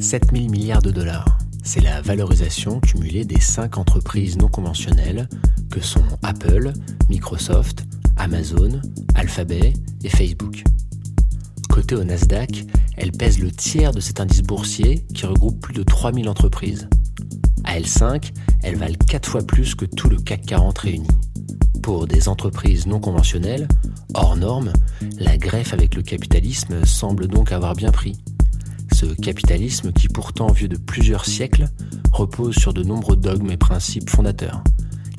7000 0.00 0.50
milliards 0.50 0.82
de 0.82 0.90
dollars. 0.90 1.38
C'est 1.62 1.80
la 1.80 2.00
valorisation 2.00 2.80
cumulée 2.80 3.24
des 3.24 3.40
cinq 3.40 3.76
entreprises 3.76 4.38
non 4.38 4.48
conventionnelles 4.48 5.28
que 5.70 5.80
sont 5.80 6.02
Apple, 6.22 6.72
Microsoft, 7.08 7.84
Amazon, 8.16 8.80
Alphabet 9.14 9.74
et 10.02 10.08
Facebook. 10.08 10.64
Côté 11.68 11.94
au 11.94 12.04
Nasdaq, 12.04 12.64
elle 12.96 13.12
pèse 13.12 13.38
le 13.38 13.50
tiers 13.50 13.92
de 13.92 14.00
cet 14.00 14.20
indice 14.20 14.42
boursier 14.42 15.04
qui 15.14 15.26
regroupe 15.26 15.60
plus 15.60 15.74
de 15.74 15.82
3000 15.82 16.28
entreprises. 16.28 16.88
À 17.64 17.78
L5, 17.78 18.32
elles 18.62 18.76
valent 18.76 18.96
4 19.06 19.28
fois 19.28 19.42
plus 19.42 19.74
que 19.74 19.84
tout 19.84 20.08
le 20.08 20.16
CAC 20.16 20.46
40 20.46 20.78
réuni. 20.78 21.08
Pour 21.82 22.06
des 22.06 22.28
entreprises 22.28 22.86
non 22.86 23.00
conventionnelles, 23.00 23.68
hors 24.14 24.36
normes, 24.36 24.72
la 25.18 25.36
greffe 25.36 25.72
avec 25.72 25.94
le 25.94 26.02
capitalisme 26.02 26.84
semble 26.84 27.28
donc 27.28 27.52
avoir 27.52 27.74
bien 27.74 27.90
pris. 27.90 28.16
Ce 29.00 29.06
capitalisme 29.06 29.92
qui 29.92 30.08
pourtant 30.08 30.52
vieux 30.52 30.68
de 30.68 30.76
plusieurs 30.76 31.24
siècles 31.24 31.70
repose 32.12 32.54
sur 32.54 32.74
de 32.74 32.82
nombreux 32.82 33.16
dogmes 33.16 33.50
et 33.50 33.56
principes 33.56 34.10
fondateurs. 34.10 34.62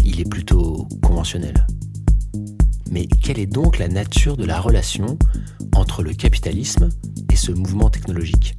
Il 0.06 0.22
est 0.22 0.30
plutôt 0.30 0.88
conventionnel. 1.02 1.66
Mais 2.92 3.08
quelle 3.08 3.40
est 3.40 3.48
donc 3.48 3.80
la 3.80 3.88
nature 3.88 4.38
de 4.38 4.46
la 4.46 4.60
relation 4.60 5.18
entre 5.74 6.04
le 6.04 6.14
capitalisme 6.14 6.90
et 7.32 7.36
ce 7.36 7.52
mouvement 7.52 7.90
technologique? 7.90 8.56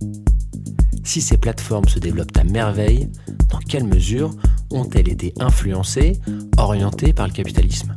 Si 1.05 1.21
ces 1.21 1.39
plateformes 1.39 1.89
se 1.89 2.01
développent 2.01 2.37
à 2.37 2.43
merveille, 2.43 3.09
dans 3.49 3.61
quelle 3.61 3.85
mesure 3.85 4.35
ont-elles 4.73 5.09
été 5.09 5.35
influencées, 5.39 6.21
orientées 6.57 7.13
par 7.13 7.29
le 7.29 7.33
capitalisme? 7.33 7.95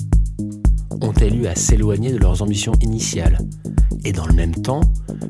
Ont-elles 1.01 1.35
eu 1.35 1.47
à 1.47 1.55
s'éloigner 1.55 2.11
de 2.11 2.17
leurs 2.17 2.41
ambitions 2.41 2.73
initiales 2.81 3.39
Et 4.03 4.11
dans 4.11 4.25
le 4.25 4.33
même 4.33 4.55
temps, 4.55 4.81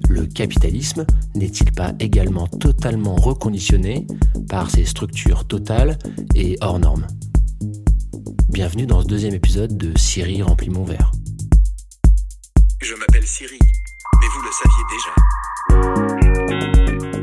le 0.10 0.26
capitalisme 0.26 1.06
n'est-il 1.34 1.72
pas 1.72 1.94
également 2.00 2.48
totalement 2.48 3.16
reconditionné 3.16 4.06
par 4.50 4.70
ses 4.70 4.86
structures 4.86 5.46
totales 5.46 5.98
et 6.36 6.58
hors 6.62 6.80
normes? 6.80 7.08
Bienvenue 8.50 8.86
dans 8.86 9.02
ce 9.02 9.08
deuxième 9.08 9.34
épisode 9.34 9.78
de 9.78 9.98
Siri 9.98 10.42
remplit 10.42 10.70
mon 10.70 10.86
verre. 10.86 11.12
Je 12.82 12.94
m'appelle 12.94 13.26
Siri, 13.26 13.60
mais 13.60 14.28
vous 14.28 14.42
le 14.42 14.52
saviez 14.52 16.06
déjà. 16.06 16.15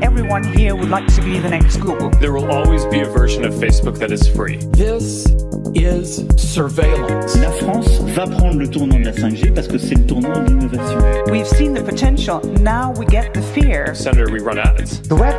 Everyone 0.03 0.43
here 0.43 0.75
would 0.75 0.89
like 0.89 1.07
to 1.15 1.21
be 1.21 1.39
the 1.39 1.49
next 1.49 1.77
Google. 1.77 2.09
There 2.19 2.33
will 2.33 2.51
always 2.51 2.85
be 2.87 2.99
a 2.99 3.05
version 3.05 3.45
of 3.45 3.53
Facebook 3.53 3.97
that 3.99 4.11
is 4.11 4.27
free. 4.27 4.57
This 4.57 5.25
is 5.73 6.27
surveillance. 6.35 7.37
La 7.37 7.51
France 7.51 7.87
va 8.13 8.27
prendre 8.27 8.59
le 8.59 8.69
tournant 8.69 8.99
de 8.99 9.05
la 9.05 9.13
5G 9.13 9.53
parce 9.55 9.69
que 9.69 9.77
c'est 9.77 9.95
le 9.95 10.05
tournant 10.05 10.43
de 10.43 10.49
l'innovation. 10.49 11.31
We've 11.31 11.47
seen 11.47 11.73
the 11.73 11.81
potential, 11.81 12.41
now 12.59 12.91
we 12.97 13.05
get 13.05 13.33
the 13.33 13.41
fear. 13.41 13.95
Senator, 13.95 14.29
we 14.29 14.41
run 14.41 14.59
ads. 14.59 14.99
The 15.07 15.15
web 15.15 15.35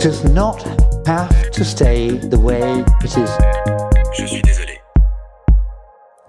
does 0.00 0.24
not 0.24 0.64
have 1.06 1.50
to 1.50 1.62
stay 1.62 2.16
the 2.16 2.40
way 2.40 2.80
it 3.04 3.14
is. 3.14 3.30
Je 4.16 4.26
suis 4.26 4.40
désolé. 4.40 4.80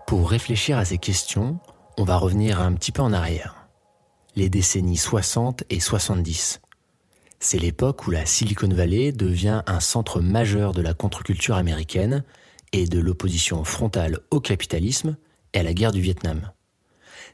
Pour 0.05 0.29
réfléchir 0.29 0.77
à 0.77 0.83
ces 0.83 0.97
questions, 0.97 1.59
on 1.97 2.03
va 2.03 2.17
revenir 2.17 2.59
un 2.59 2.73
petit 2.73 2.91
peu 2.91 3.01
en 3.01 3.13
arrière. 3.13 3.55
Les 4.35 4.49
décennies 4.49 4.97
60 4.97 5.63
et 5.69 5.79
70. 5.79 6.59
C'est 7.41 7.59
l'époque 7.59 8.05
où 8.05 8.11
la 8.11 8.25
Silicon 8.25 8.67
Valley 8.67 9.13
devient 9.13 9.63
un 9.65 9.79
centre 9.79 10.19
majeur 10.19 10.73
de 10.73 10.81
la 10.81 10.93
contre-culture 10.93 11.55
américaine 11.55 12.23
et 12.73 12.85
de 12.85 12.99
l'opposition 12.99 13.63
frontale 13.63 14.19
au 14.29 14.41
capitalisme 14.41 15.15
et 15.53 15.59
à 15.59 15.63
la 15.63 15.73
guerre 15.73 15.93
du 15.93 16.01
Vietnam. 16.01 16.51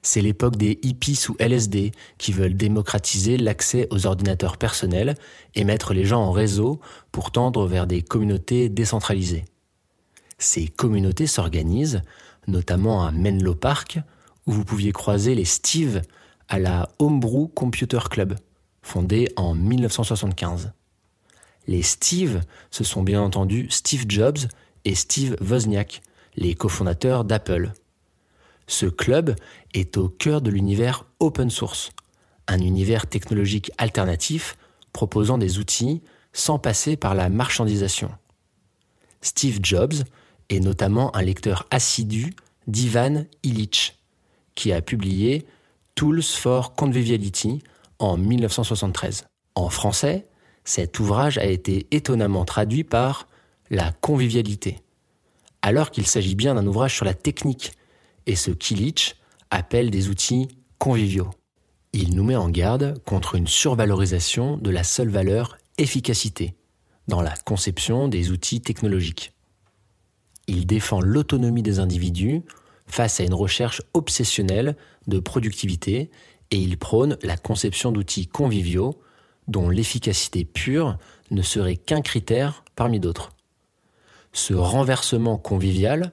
C'est 0.03 0.21
l'époque 0.21 0.57
des 0.57 0.79
hippies 0.83 1.15
sous 1.15 1.35
LSD 1.39 1.91
qui 2.19 2.31
veulent 2.31 2.55
démocratiser 2.55 3.37
l'accès 3.37 3.87
aux 3.89 4.05
ordinateurs 4.05 4.57
personnels 4.57 5.15
et 5.55 5.63
mettre 5.63 5.95
les 5.95 6.05
gens 6.05 6.21
en 6.21 6.31
réseau 6.31 6.79
pour 7.11 7.31
tendre 7.31 7.65
vers 7.65 7.87
des 7.87 8.03
communautés 8.03 8.69
décentralisées. 8.69 9.45
Ces 10.37 10.67
communautés 10.67 11.27
s'organisent 11.27 12.03
notamment 12.47 13.03
à 13.03 13.11
Menlo 13.11 13.55
Park, 13.55 13.99
où 14.45 14.51
vous 14.51 14.65
pouviez 14.65 14.91
croiser 14.91 15.33
les 15.33 15.45
Steve 15.45 16.03
à 16.47 16.59
la 16.59 16.89
Homebrew 16.99 17.47
Computer 17.47 18.01
Club, 18.11 18.35
fondée 18.85 19.27
en 19.35 19.55
1975. 19.55 20.71
Les 21.67 21.81
Steve, 21.81 22.41
ce 22.69 22.83
sont 22.83 23.01
bien 23.01 23.19
entendu 23.19 23.67
Steve 23.71 24.05
Jobs 24.07 24.37
et 24.85 24.93
Steve 24.93 25.35
Wozniak, 25.41 26.03
les 26.35 26.53
cofondateurs 26.53 27.25
d'Apple. 27.25 27.73
Ce 28.67 28.85
club 28.85 29.35
est 29.73 29.97
au 29.97 30.07
cœur 30.07 30.41
de 30.41 30.51
l'univers 30.51 31.05
open 31.19 31.49
source, 31.49 31.89
un 32.47 32.59
univers 32.59 33.07
technologique 33.07 33.71
alternatif 33.79 34.55
proposant 34.93 35.39
des 35.39 35.57
outils 35.57 36.03
sans 36.31 36.59
passer 36.59 36.95
par 36.95 37.15
la 37.15 37.29
marchandisation. 37.29 38.11
Steve 39.21 39.59
Jobs 39.63 39.95
et 40.49 40.59
notamment 40.59 41.15
un 41.15 41.23
lecteur 41.23 41.65
assidu 41.71 42.35
d'Ivan 42.67 43.25
Illich, 43.41 43.97
qui 44.53 44.71
a 44.71 44.83
publié 44.83 45.47
Tools 45.95 46.21
for 46.21 46.75
Conviviality 46.75 47.63
en 47.99 48.17
1973. 48.17 49.25
En 49.55 49.69
français, 49.69 50.27
cet 50.63 50.99
ouvrage 50.99 51.37
a 51.37 51.45
été 51.45 51.87
étonnamment 51.91 52.45
traduit 52.45 52.83
par 52.83 53.27
la 53.69 53.91
convivialité, 53.91 54.79
alors 55.61 55.91
qu'il 55.91 56.07
s'agit 56.07 56.35
bien 56.35 56.55
d'un 56.55 56.67
ouvrage 56.67 56.95
sur 56.95 57.05
la 57.05 57.13
technique 57.13 57.73
et 58.25 58.35
ce 58.35 58.51
qu'Illich 58.51 59.15
appelle 59.49 59.89
des 59.89 60.09
outils 60.09 60.47
conviviaux. 60.77 61.29
Il 61.93 62.15
nous 62.15 62.23
met 62.23 62.35
en 62.35 62.49
garde 62.49 63.01
contre 63.05 63.35
une 63.35 63.47
survalorisation 63.47 64.57
de 64.57 64.69
la 64.69 64.83
seule 64.83 65.09
valeur 65.09 65.57
efficacité 65.77 66.55
dans 67.07 67.21
la 67.21 67.35
conception 67.45 68.07
des 68.07 68.31
outils 68.31 68.61
technologiques. 68.61 69.31
Il 70.47 70.65
défend 70.65 70.99
l'autonomie 70.99 71.63
des 71.63 71.79
individus 71.79 72.43
face 72.87 73.19
à 73.19 73.23
une 73.23 73.33
recherche 73.33 73.81
obsessionnelle 73.93 74.75
de 75.07 75.19
productivité 75.19 76.11
et 76.51 76.57
il 76.57 76.77
prône 76.77 77.17
la 77.23 77.37
conception 77.37 77.91
d'outils 77.91 78.27
conviviaux 78.27 78.99
dont 79.47 79.69
l'efficacité 79.69 80.45
pure 80.45 80.97
ne 81.31 81.41
serait 81.41 81.75
qu'un 81.75 82.01
critère 82.01 82.63
parmi 82.75 82.99
d'autres. 82.99 83.31
Ce 84.33 84.53
renversement 84.53 85.37
convivial 85.37 86.11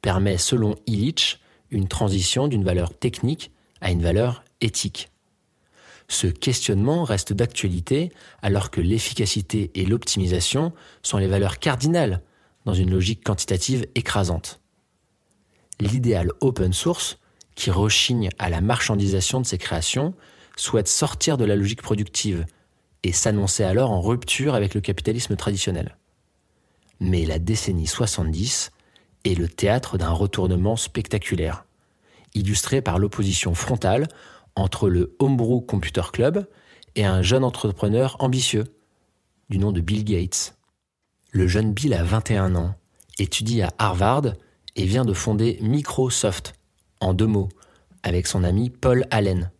permet, 0.00 0.38
selon 0.38 0.76
Illich, 0.86 1.40
une 1.70 1.88
transition 1.88 2.46
d'une 2.46 2.64
valeur 2.64 2.96
technique 2.96 3.50
à 3.80 3.90
une 3.90 4.02
valeur 4.02 4.44
éthique. 4.60 5.10
Ce 6.08 6.26
questionnement 6.26 7.04
reste 7.04 7.32
d'actualité 7.32 8.12
alors 8.42 8.70
que 8.70 8.80
l'efficacité 8.80 9.70
et 9.74 9.86
l'optimisation 9.86 10.72
sont 11.02 11.18
les 11.18 11.26
valeurs 11.26 11.58
cardinales 11.58 12.22
dans 12.64 12.74
une 12.74 12.90
logique 12.90 13.24
quantitative 13.24 13.86
écrasante. 13.94 14.60
L'idéal 15.80 16.30
open 16.40 16.72
source, 16.72 17.18
qui 17.54 17.70
rechigne 17.70 18.30
à 18.38 18.50
la 18.50 18.60
marchandisation 18.60 19.40
de 19.40 19.46
ses 19.46 19.58
créations, 19.58 20.14
souhaite 20.56 20.88
sortir 20.88 21.36
de 21.36 21.44
la 21.44 21.56
logique 21.56 21.82
productive 21.82 22.46
et 23.02 23.12
s'annoncer 23.12 23.64
alors 23.64 23.90
en 23.90 24.00
rupture 24.00 24.54
avec 24.54 24.74
le 24.74 24.80
capitalisme 24.80 25.36
traditionnel. 25.36 25.96
Mais 27.00 27.24
la 27.26 27.38
décennie 27.38 27.86
70 27.86 28.70
est 29.24 29.34
le 29.34 29.48
théâtre 29.48 29.98
d'un 29.98 30.10
retournement 30.10 30.76
spectaculaire, 30.76 31.64
illustré 32.34 32.82
par 32.82 32.98
l'opposition 32.98 33.54
frontale 33.54 34.08
entre 34.56 34.88
le 34.88 35.16
Homebrew 35.18 35.60
Computer 35.60 36.02
Club 36.12 36.46
et 36.94 37.04
un 37.04 37.22
jeune 37.22 37.44
entrepreneur 37.44 38.16
ambitieux, 38.20 38.64
du 39.50 39.58
nom 39.58 39.72
de 39.72 39.80
Bill 39.80 40.04
Gates. 40.04 40.56
Le 41.30 41.46
jeune 41.48 41.72
Bill 41.72 41.94
a 41.94 42.04
21 42.04 42.54
ans, 42.54 42.74
étudie 43.18 43.62
à 43.62 43.72
Harvard 43.78 44.34
et 44.76 44.84
vient 44.86 45.04
de 45.04 45.12
fonder 45.12 45.58
Microsoft, 45.60 46.54
en 47.00 47.14
deux 47.14 47.26
mots, 47.26 47.48
avec 48.02 48.26
son 48.26 48.44
ami 48.44 48.70
Paul 48.70 49.06
Allen. 49.10 49.50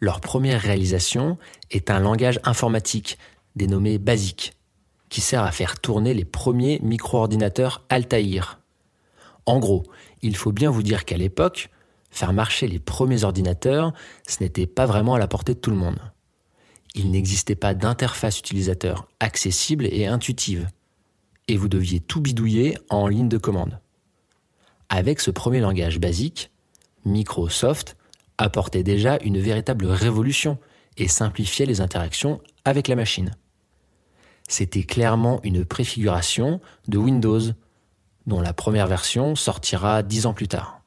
Leur 0.00 0.20
première 0.20 0.60
réalisation 0.60 1.38
est 1.70 1.90
un 1.90 2.00
langage 2.00 2.40
informatique 2.44 3.18
dénommé 3.56 3.98
BASIC, 3.98 4.54
qui 5.08 5.20
sert 5.20 5.42
à 5.42 5.52
faire 5.52 5.80
tourner 5.80 6.14
les 6.14 6.24
premiers 6.24 6.78
micro-ordinateurs 6.82 7.84
Altair. 7.88 8.60
En 9.46 9.58
gros, 9.58 9.84
il 10.22 10.36
faut 10.36 10.52
bien 10.52 10.70
vous 10.70 10.82
dire 10.82 11.04
qu'à 11.04 11.16
l'époque, 11.16 11.70
faire 12.10 12.32
marcher 12.32 12.68
les 12.68 12.78
premiers 12.78 13.24
ordinateurs, 13.24 13.92
ce 14.26 14.42
n'était 14.42 14.66
pas 14.66 14.86
vraiment 14.86 15.14
à 15.14 15.18
la 15.18 15.28
portée 15.28 15.54
de 15.54 15.60
tout 15.60 15.70
le 15.70 15.76
monde. 15.76 15.98
Il 16.94 17.10
n'existait 17.10 17.54
pas 17.54 17.74
d'interface 17.74 18.38
utilisateur 18.38 19.08
accessible 19.20 19.86
et 19.86 20.06
intuitive 20.06 20.68
et 21.50 21.56
vous 21.56 21.68
deviez 21.68 22.00
tout 22.00 22.20
bidouiller 22.20 22.78
en 22.90 23.08
ligne 23.08 23.28
de 23.28 23.38
commande. 23.38 23.80
Avec 24.90 25.20
ce 25.20 25.30
premier 25.30 25.60
langage 25.60 26.00
basique, 26.00 26.50
Microsoft 27.04 27.96
apportait 28.38 28.82
déjà 28.82 29.18
une 29.22 29.38
véritable 29.38 29.86
révolution 29.86 30.58
et 30.96 31.06
simplifiait 31.06 31.64
les 31.64 31.80
interactions 31.80 32.40
avec 32.64 32.88
la 32.88 32.96
machine. 32.96 33.30
C'était 34.48 34.82
clairement 34.82 35.40
une 35.44 35.64
préfiguration 35.64 36.60
de 36.88 36.98
Windows, 36.98 37.40
dont 38.26 38.40
la 38.40 38.52
première 38.52 38.88
version 38.88 39.36
sortira 39.36 40.02
dix 40.02 40.26
ans 40.26 40.34
plus 40.34 40.48
tard. 40.48 40.80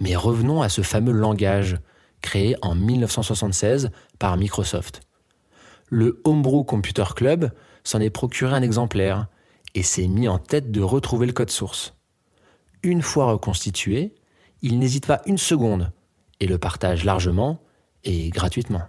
Mais 0.00 0.16
revenons 0.16 0.62
à 0.62 0.70
ce 0.70 0.80
fameux 0.80 1.12
langage 1.12 1.78
créé 2.22 2.56
en 2.62 2.74
1976 2.74 3.90
par 4.18 4.38
Microsoft. 4.38 5.02
Le 5.90 6.22
Homebrew 6.24 6.64
Computer 6.64 7.04
Club 7.14 7.50
s'en 7.84 8.00
est 8.00 8.08
procuré 8.08 8.54
un 8.54 8.62
exemplaire 8.62 9.26
et 9.74 9.82
s'est 9.82 10.08
mis 10.08 10.26
en 10.26 10.38
tête 10.38 10.70
de 10.70 10.80
retrouver 10.80 11.26
le 11.26 11.34
code 11.34 11.50
source. 11.50 11.94
Une 12.82 13.02
fois 13.02 13.26
reconstitué, 13.26 14.14
il 14.60 14.78
n'hésite 14.78 15.06
pas 15.06 15.22
une 15.26 15.38
seconde 15.38 15.92
et 16.40 16.46
le 16.46 16.58
partage 16.58 17.04
largement 17.04 17.62
et 18.04 18.30
gratuitement. 18.30 18.82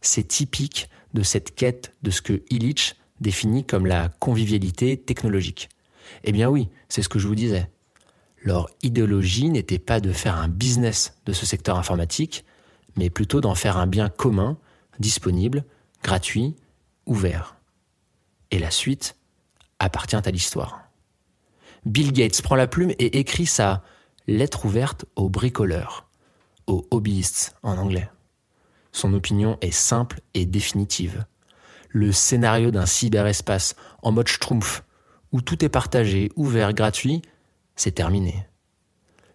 C'est 0.00 0.26
typique 0.26 0.88
de 1.14 1.22
cette 1.22 1.54
quête 1.54 1.94
de 2.02 2.10
ce 2.10 2.22
que 2.22 2.42
Illich 2.50 2.96
définit 3.20 3.64
comme 3.64 3.86
la 3.86 4.08
convivialité 4.08 4.96
technologique. 4.96 5.68
Eh 6.24 6.32
bien 6.32 6.50
oui, 6.50 6.68
c'est 6.88 7.02
ce 7.02 7.08
que 7.08 7.18
je 7.18 7.28
vous 7.28 7.36
disais. 7.36 7.70
Leur 8.42 8.68
idéologie 8.82 9.48
n'était 9.48 9.78
pas 9.78 10.00
de 10.00 10.12
faire 10.12 10.36
un 10.36 10.48
business 10.48 11.16
de 11.24 11.32
ce 11.32 11.46
secteur 11.46 11.78
informatique, 11.78 12.44
mais 12.96 13.10
plutôt 13.10 13.40
d'en 13.40 13.54
faire 13.54 13.78
un 13.78 13.86
bien 13.86 14.08
commun, 14.08 14.58
disponible, 14.98 15.64
gratuit, 16.02 16.54
ouvert. 17.06 17.56
Et 18.50 18.58
la 18.58 18.70
suite 18.70 19.16
appartient 19.78 20.16
à 20.16 20.30
l'histoire. 20.30 20.83
Bill 21.84 22.12
Gates 22.12 22.40
prend 22.42 22.56
la 22.56 22.66
plume 22.66 22.92
et 22.98 23.18
écrit 23.18 23.46
sa 23.46 23.82
lettre 24.26 24.64
ouverte 24.64 25.04
aux 25.16 25.28
bricoleurs, 25.28 26.08
aux 26.66 26.86
hobbyistes 26.90 27.56
en 27.62 27.76
anglais. 27.76 28.08
Son 28.92 29.12
opinion 29.12 29.58
est 29.60 29.70
simple 29.70 30.20
et 30.32 30.46
définitive. 30.46 31.24
Le 31.90 32.10
scénario 32.10 32.70
d'un 32.70 32.86
cyberespace 32.86 33.76
en 34.02 34.12
mode 34.12 34.28
schtroumpf, 34.28 34.82
où 35.32 35.42
tout 35.42 35.64
est 35.64 35.68
partagé, 35.68 36.30
ouvert, 36.36 36.72
gratuit, 36.72 37.22
c'est 37.76 37.92
terminé. 37.92 38.46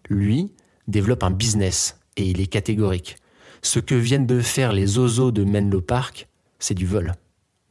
Lui 0.08 0.52
développe 0.88 1.22
un 1.22 1.30
business 1.30 2.00
et 2.16 2.24
il 2.24 2.40
est 2.40 2.46
catégorique. 2.46 3.16
Ce 3.62 3.78
que 3.78 3.94
viennent 3.94 4.26
de 4.26 4.40
faire 4.40 4.72
les 4.72 4.98
oiseaux 4.98 5.30
de 5.30 5.44
Menlo 5.44 5.80
Park, 5.80 6.26
c'est 6.58 6.74
du 6.74 6.86
vol. 6.86 7.14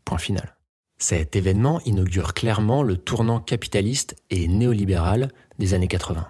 Point 0.05 0.19
final. 0.19 0.55
Cet 1.01 1.37
événement 1.37 1.79
inaugure 1.85 2.33
clairement 2.33 2.83
le 2.83 2.97
tournant 2.97 3.39
capitaliste 3.39 4.17
et 4.29 4.49
néolibéral 4.49 5.31
des 5.57 5.73
années 5.73 5.87
80. 5.87 6.27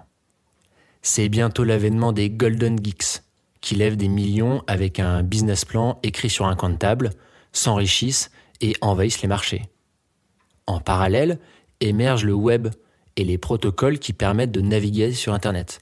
C'est 1.02 1.28
bientôt 1.28 1.64
l'avènement 1.64 2.12
des 2.12 2.30
Golden 2.30 2.78
Geeks, 2.82 3.24
qui 3.62 3.74
lèvent 3.74 3.98
des 3.98 4.08
millions 4.08 4.64
avec 4.68 5.00
un 5.00 5.24
business 5.24 5.66
plan 5.66 6.00
écrit 6.04 6.30
sur 6.30 6.46
un 6.46 6.56
coin 6.56 6.70
de 6.70 6.78
table, 6.78 7.10
s'enrichissent 7.52 8.30
et 8.62 8.76
envahissent 8.82 9.24
les 9.24 9.28
marchés. 9.28 9.64
En 10.68 10.80
parallèle, 10.80 11.40
émerge 11.80 12.24
le 12.24 12.34
web 12.34 12.68
et 13.16 13.24
les 13.24 13.40
protocoles 13.40 13.98
qui 13.98 14.14
permettent 14.14 14.52
de 14.52 14.62
naviguer 14.62 15.14
sur 15.14 15.34
Internet. 15.34 15.80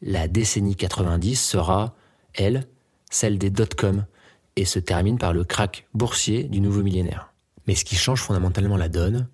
La 0.00 0.28
décennie 0.28 0.76
90 0.76 1.34
sera, 1.34 1.96
elle, 2.34 2.68
celle 3.10 3.36
des 3.36 3.50
dot-com 3.50 4.06
et 4.54 4.64
se 4.64 4.78
termine 4.78 5.18
par 5.18 5.32
le 5.32 5.42
crack 5.42 5.88
boursier 5.92 6.44
du 6.44 6.60
nouveau 6.60 6.82
millénaire. 6.82 7.32
Mais 7.66 7.74
ce 7.74 7.84
qui 7.84 7.96
change 7.96 8.20
fondamentalement 8.20 8.76
la 8.76 8.88
donne, 8.88 9.28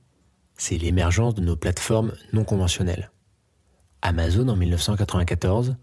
c'est 0.56 0.78
l'émergence 0.78 1.34
de 1.34 1.42
nos 1.42 1.56
plateformes 1.56 2.12
non 2.32 2.44
conventionnelles. 2.44 3.10
Amazon 4.00 4.48
en 4.48 4.56
1994, 4.56 5.76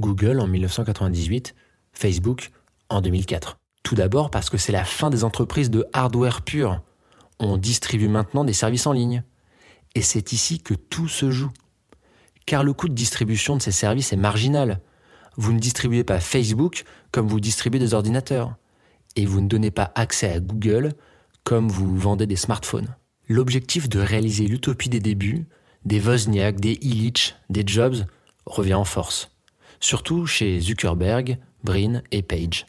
Google 0.00 0.40
en 0.40 0.46
1998, 0.46 1.54
Facebook 1.92 2.50
en 2.88 3.00
2004. 3.00 3.58
Tout 3.82 3.94
d'abord 3.94 4.30
parce 4.30 4.50
que 4.50 4.58
c'est 4.58 4.72
la 4.72 4.84
fin 4.84 5.10
des 5.10 5.24
entreprises 5.24 5.70
de 5.70 5.86
hardware 5.92 6.42
pur. 6.42 6.82
On 7.38 7.56
distribue 7.56 8.08
maintenant 8.08 8.44
des 8.44 8.52
services 8.52 8.86
en 8.86 8.92
ligne. 8.92 9.22
Et 9.94 10.02
c'est 10.02 10.32
ici 10.32 10.60
que 10.60 10.74
tout 10.74 11.08
se 11.08 11.30
joue. 11.30 11.50
Car 12.46 12.64
le 12.64 12.72
coût 12.72 12.88
de 12.88 12.94
distribution 12.94 13.56
de 13.56 13.62
ces 13.62 13.72
services 13.72 14.12
est 14.12 14.16
marginal. 14.16 14.80
Vous 15.36 15.52
ne 15.52 15.58
distribuez 15.58 16.04
pas 16.04 16.20
Facebook 16.20 16.84
comme 17.10 17.26
vous 17.26 17.40
distribuez 17.40 17.78
des 17.78 17.94
ordinateurs. 17.94 18.56
Et 19.16 19.26
vous 19.26 19.40
ne 19.40 19.48
donnez 19.48 19.70
pas 19.70 19.92
accès 19.94 20.30
à 20.30 20.40
Google 20.40 20.94
comme 21.44 21.68
vous 21.68 21.96
vendez 21.96 22.26
des 22.26 22.36
smartphones. 22.36 22.94
L'objectif 23.28 23.88
de 23.88 24.00
réaliser 24.00 24.46
l'utopie 24.46 24.88
des 24.88 25.00
débuts, 25.00 25.46
des 25.84 26.00
Wozniak, 26.00 26.60
des 26.60 26.78
Illich, 26.82 27.34
des 27.50 27.64
Jobs, 27.66 28.04
revient 28.46 28.74
en 28.74 28.84
force. 28.84 29.30
Surtout 29.80 30.26
chez 30.26 30.60
Zuckerberg, 30.60 31.38
Brin 31.64 32.02
et 32.10 32.22
Page. 32.22 32.66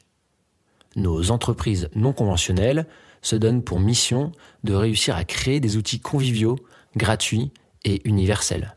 Nos 0.95 1.31
entreprises 1.31 1.89
non 1.95 2.13
conventionnelles 2.13 2.87
se 3.21 3.35
donnent 3.35 3.63
pour 3.63 3.79
mission 3.79 4.31
de 4.63 4.73
réussir 4.73 5.15
à 5.15 5.23
créer 5.23 5.59
des 5.59 5.77
outils 5.77 5.99
conviviaux 5.99 6.57
gratuit 6.95 7.51
et 7.83 8.01
universel. 8.07 8.75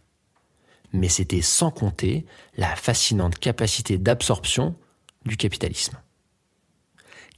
Mais 0.92 1.08
c'était 1.08 1.42
sans 1.42 1.70
compter 1.70 2.24
la 2.56 2.74
fascinante 2.76 3.38
capacité 3.38 3.98
d'absorption 3.98 4.76
du 5.26 5.36
capitalisme. 5.36 5.98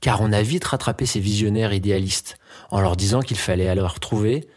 Car 0.01 0.21
on 0.21 0.33
a 0.33 0.43
vite 0.43 0.65
rattrapé 0.65 1.07
ces 1.07 1.19
visionnaires 1.19 1.73
idéalistes 1.73 2.38
en 2.71 2.81
leur 2.81 2.97
disant 2.97 3.21
qu'il 3.21 3.37
fallait 3.37 3.69
alors 3.69 4.01
trouver 4.01 4.49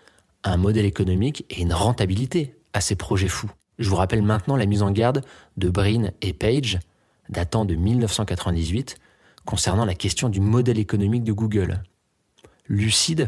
un 0.43 0.57
modèle 0.57 0.85
économique 0.85 1.45
et 1.49 1.61
une 1.61 1.73
rentabilité 1.73 2.55
à 2.73 2.81
ces 2.81 2.95
projets 2.95 3.27
fous. 3.27 3.51
Je 3.79 3.89
vous 3.89 3.95
rappelle 3.95 4.21
maintenant 4.21 4.55
la 4.55 4.65
mise 4.65 4.83
en 4.83 4.91
garde 4.91 5.23
de 5.57 5.69
Brin 5.69 6.11
et 6.21 6.33
Page, 6.33 6.79
datant 7.29 7.65
de 7.65 7.75
1998, 7.75 8.97
concernant 9.45 9.85
la 9.85 9.95
question 9.95 10.29
du 10.29 10.39
modèle 10.39 10.79
économique 10.79 11.23
de 11.23 11.33
Google. 11.33 11.83
Lucide, 12.67 13.27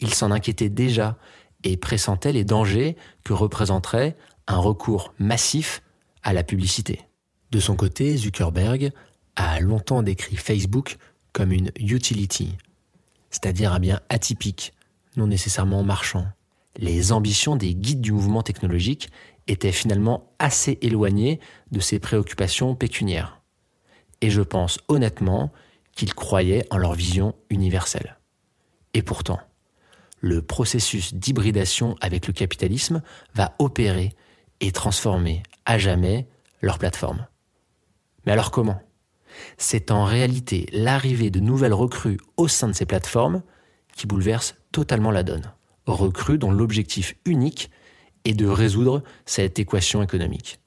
ils 0.00 0.14
s'en 0.14 0.30
inquiétaient 0.30 0.68
déjà 0.68 1.16
et 1.62 1.76
pressentait 1.76 2.32
les 2.32 2.44
dangers 2.44 2.96
que 3.24 3.32
représenterait 3.32 4.16
un 4.46 4.58
recours 4.58 5.14
massif 5.18 5.82
à 6.22 6.32
la 6.32 6.42
publicité. 6.42 7.00
De 7.50 7.60
son 7.60 7.76
côté, 7.76 8.16
Zuckerberg 8.16 8.90
a 9.36 9.60
longtemps 9.60 10.02
décrit 10.02 10.36
Facebook 10.36 10.96
comme 11.32 11.52
une 11.52 11.70
utility, 11.78 12.56
c'est-à-dire 13.34 13.72
un 13.72 13.80
bien 13.80 14.00
atypique, 14.10 14.74
non 15.16 15.26
nécessairement 15.26 15.82
marchand. 15.82 16.24
Les 16.76 17.10
ambitions 17.10 17.56
des 17.56 17.74
guides 17.74 18.00
du 18.00 18.12
mouvement 18.12 18.42
technologique 18.42 19.10
étaient 19.48 19.72
finalement 19.72 20.32
assez 20.38 20.78
éloignées 20.82 21.40
de 21.72 21.80
ses 21.80 21.98
préoccupations 21.98 22.76
pécuniaires. 22.76 23.40
Et 24.20 24.30
je 24.30 24.40
pense 24.40 24.78
honnêtement 24.86 25.50
qu'ils 25.96 26.14
croyaient 26.14 26.64
en 26.70 26.76
leur 26.76 26.94
vision 26.94 27.34
universelle. 27.50 28.18
Et 28.94 29.02
pourtant, 29.02 29.40
le 30.20 30.40
processus 30.40 31.12
d'hybridation 31.12 31.96
avec 32.00 32.28
le 32.28 32.32
capitalisme 32.32 33.02
va 33.34 33.56
opérer 33.58 34.12
et 34.60 34.70
transformer 34.70 35.42
à 35.64 35.76
jamais 35.76 36.28
leur 36.62 36.78
plateforme. 36.78 37.26
Mais 38.26 38.32
alors 38.32 38.52
comment? 38.52 38.80
C'est 39.58 39.90
en 39.90 40.04
réalité 40.04 40.66
l'arrivée 40.72 41.30
de 41.30 41.40
nouvelles 41.40 41.74
recrues 41.74 42.18
au 42.36 42.48
sein 42.48 42.68
de 42.68 42.72
ces 42.72 42.86
plateformes 42.86 43.42
qui 43.96 44.06
bouleverse 44.06 44.56
totalement 44.72 45.10
la 45.10 45.22
donne. 45.22 45.52
Recrues 45.86 46.38
dont 46.38 46.50
l'objectif 46.50 47.14
unique 47.24 47.70
est 48.24 48.34
de 48.34 48.46
résoudre 48.46 49.02
cette 49.26 49.58
équation 49.58 50.02
économique, 50.02 50.60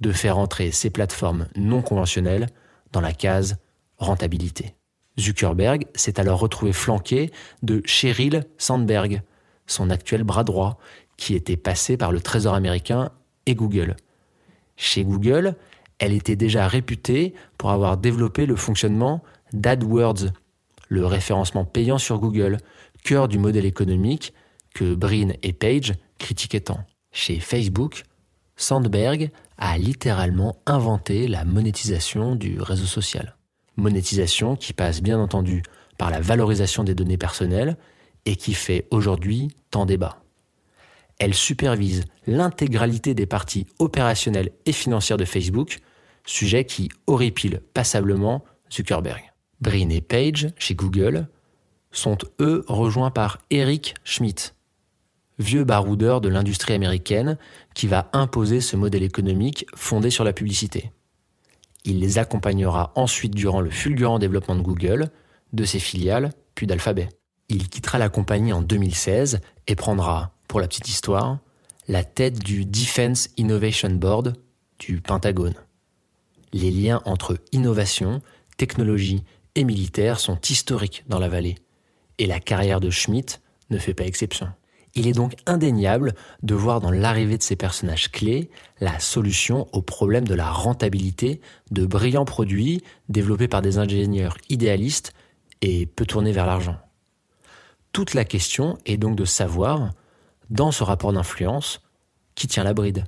de 0.00 0.12
faire 0.12 0.38
entrer 0.38 0.70
ces 0.70 0.90
plateformes 0.90 1.48
non 1.56 1.82
conventionnelles 1.82 2.48
dans 2.92 3.00
la 3.00 3.12
case 3.12 3.58
rentabilité. 3.98 4.74
Zuckerberg 5.18 5.86
s'est 5.94 6.20
alors 6.20 6.38
retrouvé 6.38 6.72
flanqué 6.72 7.30
de 7.62 7.82
Sheryl 7.84 8.44
Sandberg, 8.56 9.22
son 9.66 9.90
actuel 9.90 10.22
bras 10.22 10.44
droit, 10.44 10.78
qui 11.16 11.34
était 11.34 11.56
passé 11.56 11.96
par 11.96 12.12
le 12.12 12.20
Trésor 12.20 12.54
américain 12.54 13.10
et 13.46 13.54
Google. 13.54 13.96
Chez 14.76 15.04
Google, 15.04 15.56
elle 16.02 16.12
était 16.12 16.36
déjà 16.36 16.66
réputée 16.66 17.32
pour 17.58 17.70
avoir 17.70 17.96
développé 17.96 18.44
le 18.44 18.56
fonctionnement 18.56 19.22
d'AdWords, 19.52 20.32
le 20.88 21.06
référencement 21.06 21.64
payant 21.64 21.98
sur 21.98 22.18
Google, 22.18 22.58
cœur 23.04 23.28
du 23.28 23.38
modèle 23.38 23.66
économique 23.66 24.34
que 24.74 24.94
Brin 24.94 25.30
et 25.44 25.52
Page 25.52 25.94
critiquaient 26.18 26.60
tant. 26.60 26.80
Chez 27.12 27.38
Facebook, 27.38 28.02
Sandberg 28.56 29.30
a 29.58 29.78
littéralement 29.78 30.56
inventé 30.66 31.28
la 31.28 31.44
monétisation 31.44 32.34
du 32.34 32.60
réseau 32.60 32.86
social 32.86 33.36
monétisation 33.76 34.56
qui 34.56 34.72
passe 34.72 35.00
bien 35.02 35.18
entendu 35.18 35.62
par 35.98 36.10
la 36.10 36.20
valorisation 36.20 36.84
des 36.84 36.94
données 36.94 37.16
personnelles 37.16 37.76
et 38.26 38.36
qui 38.36 38.54
fait 38.54 38.86
aujourd'hui 38.90 39.48
tant 39.70 39.86
débat. 39.86 40.18
Elle 41.18 41.34
supervise 41.34 42.04
l'intégralité 42.26 43.14
des 43.14 43.26
parties 43.26 43.66
opérationnelles 43.78 44.50
et 44.66 44.72
financières 44.72 45.16
de 45.16 45.24
Facebook, 45.24 45.78
sujet 46.24 46.64
qui 46.64 46.88
horripile 47.06 47.60
passablement 47.74 48.44
Zuckerberg. 48.70 49.32
Brin 49.60 49.90
et 49.90 50.00
Page, 50.00 50.48
chez 50.58 50.74
Google, 50.74 51.28
sont 51.92 52.18
eux 52.40 52.64
rejoints 52.66 53.10
par 53.10 53.38
Eric 53.50 53.94
Schmidt, 54.02 54.54
vieux 55.38 55.64
baroudeur 55.64 56.20
de 56.20 56.28
l'industrie 56.28 56.74
américaine 56.74 57.36
qui 57.74 57.86
va 57.86 58.08
imposer 58.12 58.60
ce 58.60 58.76
modèle 58.76 59.02
économique 59.02 59.66
fondé 59.74 60.10
sur 60.10 60.24
la 60.24 60.32
publicité. 60.32 60.90
Il 61.84 62.00
les 62.00 62.18
accompagnera 62.18 62.92
ensuite 62.94 63.34
durant 63.34 63.60
le 63.60 63.70
fulgurant 63.70 64.18
développement 64.18 64.56
de 64.56 64.62
Google, 64.62 65.10
de 65.52 65.64
ses 65.64 65.80
filiales, 65.80 66.30
puis 66.54 66.66
d'Alphabet. 66.66 67.08
Il 67.48 67.68
quittera 67.68 67.98
la 67.98 68.08
compagnie 68.08 68.52
en 68.52 68.62
2016 68.62 69.40
et 69.66 69.74
prendra, 69.74 70.32
pour 70.48 70.60
la 70.60 70.68
petite 70.68 70.88
histoire, 70.88 71.38
la 71.88 72.04
tête 72.04 72.38
du 72.38 72.64
Defense 72.64 73.30
Innovation 73.36 73.90
Board 73.90 74.34
du 74.78 75.00
Pentagone. 75.00 75.54
Les 76.52 76.70
liens 76.70 77.00
entre 77.04 77.38
innovation, 77.52 78.20
technologie 78.56 79.24
et 79.54 79.64
militaire 79.64 80.20
sont 80.20 80.38
historiques 80.48 81.04
dans 81.08 81.18
la 81.18 81.28
vallée, 81.28 81.56
Et 82.18 82.26
la 82.26 82.40
carrière 82.40 82.80
de 82.80 82.90
Schmidt 82.90 83.40
ne 83.70 83.78
fait 83.78 83.94
pas 83.94 84.04
exception. 84.04 84.48
Il 84.94 85.06
est 85.06 85.12
donc 85.12 85.34
indéniable 85.46 86.14
de 86.42 86.54
voir 86.54 86.80
dans 86.80 86.90
l'arrivée 86.90 87.38
de 87.38 87.42
ces 87.42 87.56
personnages 87.56 88.10
clés 88.10 88.50
la 88.80 88.98
solution 88.98 89.66
au 89.72 89.80
problème 89.80 90.28
de 90.28 90.34
la 90.34 90.50
rentabilité 90.50 91.40
de 91.70 91.86
brillants 91.86 92.26
produits 92.26 92.82
développés 93.08 93.48
par 93.48 93.62
des 93.62 93.78
ingénieurs 93.78 94.36
idéalistes 94.50 95.14
et 95.62 95.86
peu 95.86 96.04
tournés 96.04 96.32
vers 96.32 96.46
l'argent. 96.46 96.76
Toute 97.92 98.12
la 98.12 98.24
question 98.24 98.78
est 98.84 98.98
donc 98.98 99.16
de 99.16 99.24
savoir, 99.24 99.92
dans 100.50 100.72
ce 100.72 100.84
rapport 100.84 101.12
d'influence, 101.12 101.80
qui 102.34 102.46
tient 102.46 102.64
la 102.64 102.74
bride. 102.74 103.04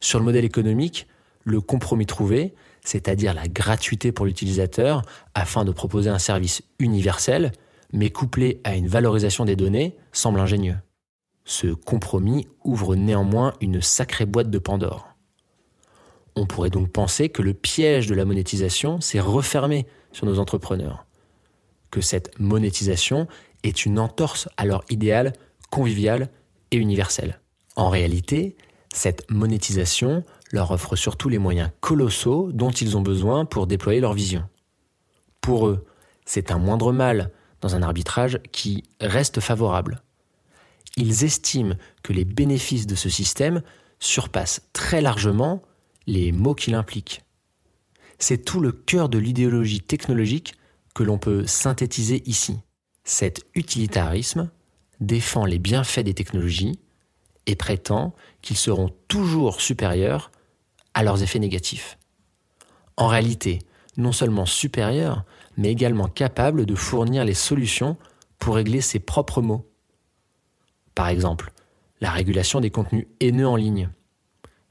Sur 0.00 0.20
le 0.20 0.24
modèle 0.24 0.44
économique, 0.44 1.06
le 1.46 1.60
compromis 1.60 2.06
trouvé, 2.06 2.54
c'est-à-dire 2.84 3.32
la 3.32 3.46
gratuité 3.46 4.10
pour 4.12 4.26
l'utilisateur 4.26 5.02
afin 5.34 5.64
de 5.64 5.70
proposer 5.70 6.10
un 6.10 6.18
service 6.18 6.62
universel, 6.80 7.52
mais 7.92 8.10
couplé 8.10 8.60
à 8.64 8.74
une 8.74 8.88
valorisation 8.88 9.44
des 9.44 9.54
données, 9.54 9.96
semble 10.12 10.40
ingénieux. 10.40 10.76
Ce 11.44 11.68
compromis 11.68 12.48
ouvre 12.64 12.96
néanmoins 12.96 13.54
une 13.60 13.80
sacrée 13.80 14.26
boîte 14.26 14.50
de 14.50 14.58
Pandore. 14.58 15.08
On 16.34 16.46
pourrait 16.46 16.70
donc 16.70 16.90
penser 16.90 17.28
que 17.28 17.42
le 17.42 17.54
piège 17.54 18.08
de 18.08 18.14
la 18.14 18.24
monétisation 18.24 19.00
s'est 19.00 19.20
refermé 19.20 19.86
sur 20.10 20.26
nos 20.26 20.40
entrepreneurs, 20.40 21.06
que 21.92 22.00
cette 22.00 22.36
monétisation 22.40 23.28
est 23.62 23.86
une 23.86 24.00
entorse 24.00 24.48
à 24.56 24.66
leur 24.66 24.84
idéal 24.90 25.32
convivial 25.70 26.28
et 26.72 26.76
universel. 26.76 27.40
En 27.76 27.88
réalité, 27.88 28.56
cette 28.92 29.30
monétisation 29.30 30.24
leur 30.52 30.70
offre 30.70 30.96
surtout 30.96 31.28
les 31.28 31.38
moyens 31.38 31.70
colossaux 31.80 32.50
dont 32.52 32.70
ils 32.70 32.96
ont 32.96 33.02
besoin 33.02 33.44
pour 33.44 33.66
déployer 33.66 34.00
leur 34.00 34.12
vision. 34.12 34.48
Pour 35.40 35.68
eux, 35.68 35.86
c'est 36.24 36.50
un 36.50 36.58
moindre 36.58 36.92
mal 36.92 37.30
dans 37.60 37.74
un 37.74 37.82
arbitrage 37.82 38.40
qui 38.52 38.84
reste 39.00 39.40
favorable. 39.40 40.02
Ils 40.96 41.24
estiment 41.24 41.74
que 42.02 42.12
les 42.12 42.24
bénéfices 42.24 42.86
de 42.86 42.94
ce 42.94 43.08
système 43.08 43.62
surpassent 43.98 44.62
très 44.72 45.00
largement 45.00 45.62
les 46.06 46.32
maux 46.32 46.54
qu'il 46.54 46.74
implique. 46.74 47.22
C'est 48.18 48.44
tout 48.44 48.60
le 48.60 48.72
cœur 48.72 49.08
de 49.08 49.18
l'idéologie 49.18 49.80
technologique 49.80 50.54
que 50.94 51.02
l'on 51.02 51.18
peut 51.18 51.46
synthétiser 51.46 52.22
ici. 52.26 52.58
Cet 53.04 53.44
utilitarisme 53.54 54.50
défend 55.00 55.44
les 55.44 55.58
bienfaits 55.58 56.00
des 56.00 56.14
technologies 56.14 56.78
et 57.46 57.56
prétend 57.56 58.14
qu'ils 58.42 58.56
seront 58.56 58.90
toujours 59.08 59.60
supérieurs 59.60 60.30
à 60.96 61.02
leurs 61.02 61.22
effets 61.22 61.38
négatifs. 61.38 61.98
En 62.96 63.06
réalité, 63.06 63.58
non 63.98 64.12
seulement 64.12 64.46
supérieurs, 64.46 65.26
mais 65.58 65.70
également 65.70 66.08
capables 66.08 66.64
de 66.64 66.74
fournir 66.74 67.22
les 67.26 67.34
solutions 67.34 67.98
pour 68.38 68.54
régler 68.54 68.80
ses 68.80 68.98
propres 68.98 69.42
maux. 69.42 69.70
Par 70.94 71.08
exemple, 71.08 71.52
la 72.00 72.10
régulation 72.10 72.60
des 72.60 72.70
contenus 72.70 73.06
haineux 73.20 73.46
en 73.46 73.56
ligne. 73.56 73.90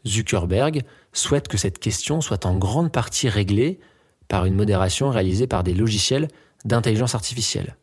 Zuckerberg 0.08 0.82
souhaite 1.14 1.48
que 1.48 1.58
cette 1.58 1.78
question 1.78 2.22
soit 2.22 2.48
en 2.48 2.58
grande 2.58 2.92
partie 2.92 3.30
réglée 3.30 3.80
par 4.28 4.46
une 4.46 4.56
modération 4.56 5.12
réalisée 5.12 5.46
par 5.46 5.64
des 5.64 5.76
logiciels 5.76 6.28
d'intelligence 6.66 7.14
artificielle. 7.14 7.78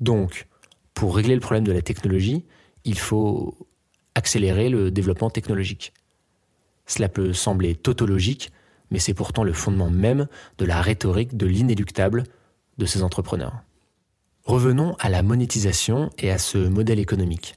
Donc, 0.00 0.48
pour 0.92 1.14
régler 1.14 1.36
le 1.36 1.40
problème 1.40 1.66
de 1.66 1.72
la 1.72 1.82
technologie, 1.82 2.46
il 2.84 2.98
faut 2.98 3.68
accélérer 4.16 4.70
le 4.70 4.90
développement 4.90 5.30
technologique. 5.30 5.92
Cela 6.88 7.08
peut 7.08 7.32
sembler 7.32 7.76
tautologique, 7.76 8.50
mais 8.90 8.98
c'est 8.98 9.14
pourtant 9.14 9.44
le 9.44 9.52
fondement 9.52 9.90
même 9.90 10.26
de 10.56 10.64
la 10.64 10.82
rhétorique 10.82 11.36
de 11.36 11.46
l'inéluctable 11.46 12.24
de 12.78 12.86
ces 12.86 13.02
entrepreneurs. 13.02 13.62
Revenons 14.44 14.96
à 14.98 15.10
la 15.10 15.22
monétisation 15.22 16.10
et 16.18 16.30
à 16.30 16.38
ce 16.38 16.58
modèle 16.58 16.98
économique. 16.98 17.56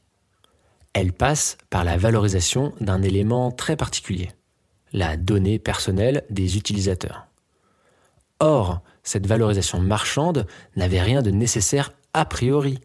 Elle 0.94 1.14
passe 1.14 1.58
par 1.70 1.86
la 1.86 1.96
valorisation 1.96 2.74
d'un 2.82 3.02
élément 3.02 3.50
très 3.52 3.78
particulier, 3.78 4.32
la 4.92 5.16
donnée 5.16 5.58
personnelle 5.58 6.24
des 6.30 6.58
utilisateurs. 6.58 7.28
Or, 8.42 8.82
cette 9.04 9.28
valorisation 9.28 9.80
marchande 9.80 10.46
n'avait 10.76 11.02
rien 11.02 11.22
de 11.22 11.32
nécessaire 11.32 11.94
a 12.14 12.26
priori, 12.26 12.80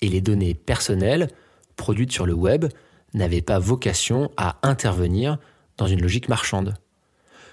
et 0.00 0.08
les 0.08 0.22
données 0.22 0.54
personnelles 0.54 1.28
produites 1.76 2.12
sur 2.12 2.24
le 2.24 2.32
web 2.32 2.64
n'avaient 3.12 3.42
pas 3.42 3.58
vocation 3.58 4.30
à 4.38 4.56
intervenir 4.62 5.38
dans 5.76 5.86
une 5.86 6.00
logique 6.00 6.28
marchande. 6.28 6.74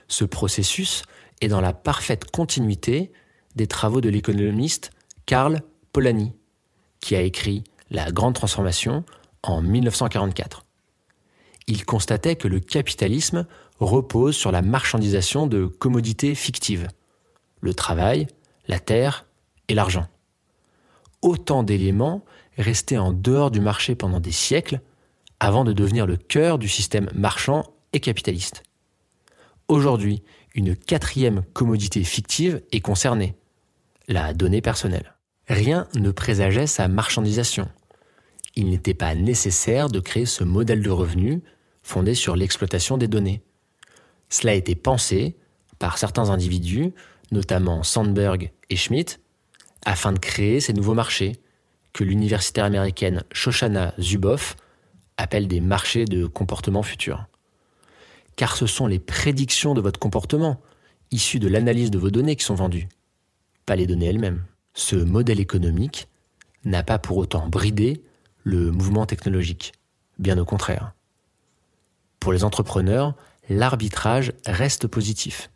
Ce 0.07 0.25
processus 0.25 1.03
est 1.41 1.47
dans 1.47 1.61
la 1.61 1.73
parfaite 1.73 2.29
continuité 2.31 3.11
des 3.55 3.67
travaux 3.67 4.01
de 4.01 4.09
l'économiste 4.09 4.91
Karl 5.25 5.61
Polanyi, 5.91 6.33
qui 6.99 7.15
a 7.15 7.21
écrit 7.21 7.63
La 7.89 8.11
Grande 8.11 8.35
Transformation 8.35 9.03
en 9.41 9.61
1944. 9.61 10.65
Il 11.67 11.85
constatait 11.85 12.35
que 12.35 12.47
le 12.47 12.59
capitalisme 12.59 13.45
repose 13.79 14.35
sur 14.35 14.51
la 14.51 14.61
marchandisation 14.61 15.47
de 15.47 15.65
commodités 15.65 16.35
fictives, 16.35 16.87
le 17.61 17.73
travail, 17.73 18.27
la 18.67 18.79
terre 18.79 19.25
et 19.67 19.73
l'argent. 19.73 20.07
Autant 21.21 21.63
d'éléments 21.63 22.23
restés 22.57 22.97
en 22.97 23.13
dehors 23.13 23.51
du 23.51 23.61
marché 23.61 23.95
pendant 23.95 24.19
des 24.19 24.31
siècles 24.31 24.81
avant 25.39 25.63
de 25.63 25.73
devenir 25.73 26.05
le 26.05 26.17
cœur 26.17 26.57
du 26.57 26.67
système 26.67 27.09
marchand 27.13 27.72
et 27.93 27.99
capitaliste. 27.99 28.63
Aujourd'hui, 29.67 30.23
une 30.55 30.75
quatrième 30.75 31.43
commodité 31.53 32.03
fictive 32.03 32.61
est 32.71 32.81
concernée, 32.81 33.35
la 34.07 34.33
donnée 34.33 34.61
personnelle. 34.61 35.15
Rien 35.47 35.87
ne 35.95 36.11
présageait 36.11 36.67
sa 36.67 36.87
marchandisation. 36.87 37.69
Il 38.55 38.69
n'était 38.69 38.93
pas 38.93 39.15
nécessaire 39.15 39.89
de 39.89 39.99
créer 39.99 40.25
ce 40.25 40.43
modèle 40.43 40.81
de 40.81 40.89
revenu 40.89 41.41
fondé 41.81 42.13
sur 42.13 42.35
l'exploitation 42.35 42.97
des 42.97 43.07
données. 43.07 43.41
Cela 44.29 44.53
a 44.53 44.55
été 44.55 44.75
pensé 44.75 45.35
par 45.79 45.97
certains 45.97 46.29
individus, 46.29 46.93
notamment 47.31 47.83
Sandberg 47.83 48.51
et 48.69 48.75
Schmidt, 48.75 49.17
afin 49.85 50.13
de 50.13 50.19
créer 50.19 50.59
ces 50.59 50.73
nouveaux 50.73 50.93
marchés 50.93 51.33
que 51.93 52.03
l'universitaire 52.03 52.65
américaine 52.65 53.23
Shoshana 53.31 53.93
Zuboff 53.99 54.55
appelle 55.17 55.47
des 55.47 55.61
marchés 55.61 56.05
de 56.05 56.25
comportement 56.25 56.83
futur 56.83 57.25
car 58.35 58.55
ce 58.55 58.67
sont 58.67 58.87
les 58.87 58.99
prédictions 58.99 59.73
de 59.73 59.81
votre 59.81 59.99
comportement, 59.99 60.61
issues 61.11 61.39
de 61.39 61.47
l'analyse 61.47 61.91
de 61.91 61.99
vos 61.99 62.09
données 62.09 62.35
qui 62.35 62.45
sont 62.45 62.55
vendues, 62.55 62.89
pas 63.65 63.75
les 63.75 63.87
données 63.87 64.07
elles-mêmes. 64.07 64.43
Ce 64.73 64.95
modèle 64.95 65.39
économique 65.39 66.07
n'a 66.65 66.83
pas 66.83 66.99
pour 66.99 67.17
autant 67.17 67.47
bridé 67.47 68.03
le 68.43 68.71
mouvement 68.71 69.05
technologique, 69.05 69.73
bien 70.19 70.37
au 70.37 70.45
contraire. 70.45 70.93
Pour 72.19 72.33
les 72.33 72.43
entrepreneurs, 72.43 73.15
l'arbitrage 73.49 74.33
reste 74.45 74.87
positif. 74.87 75.49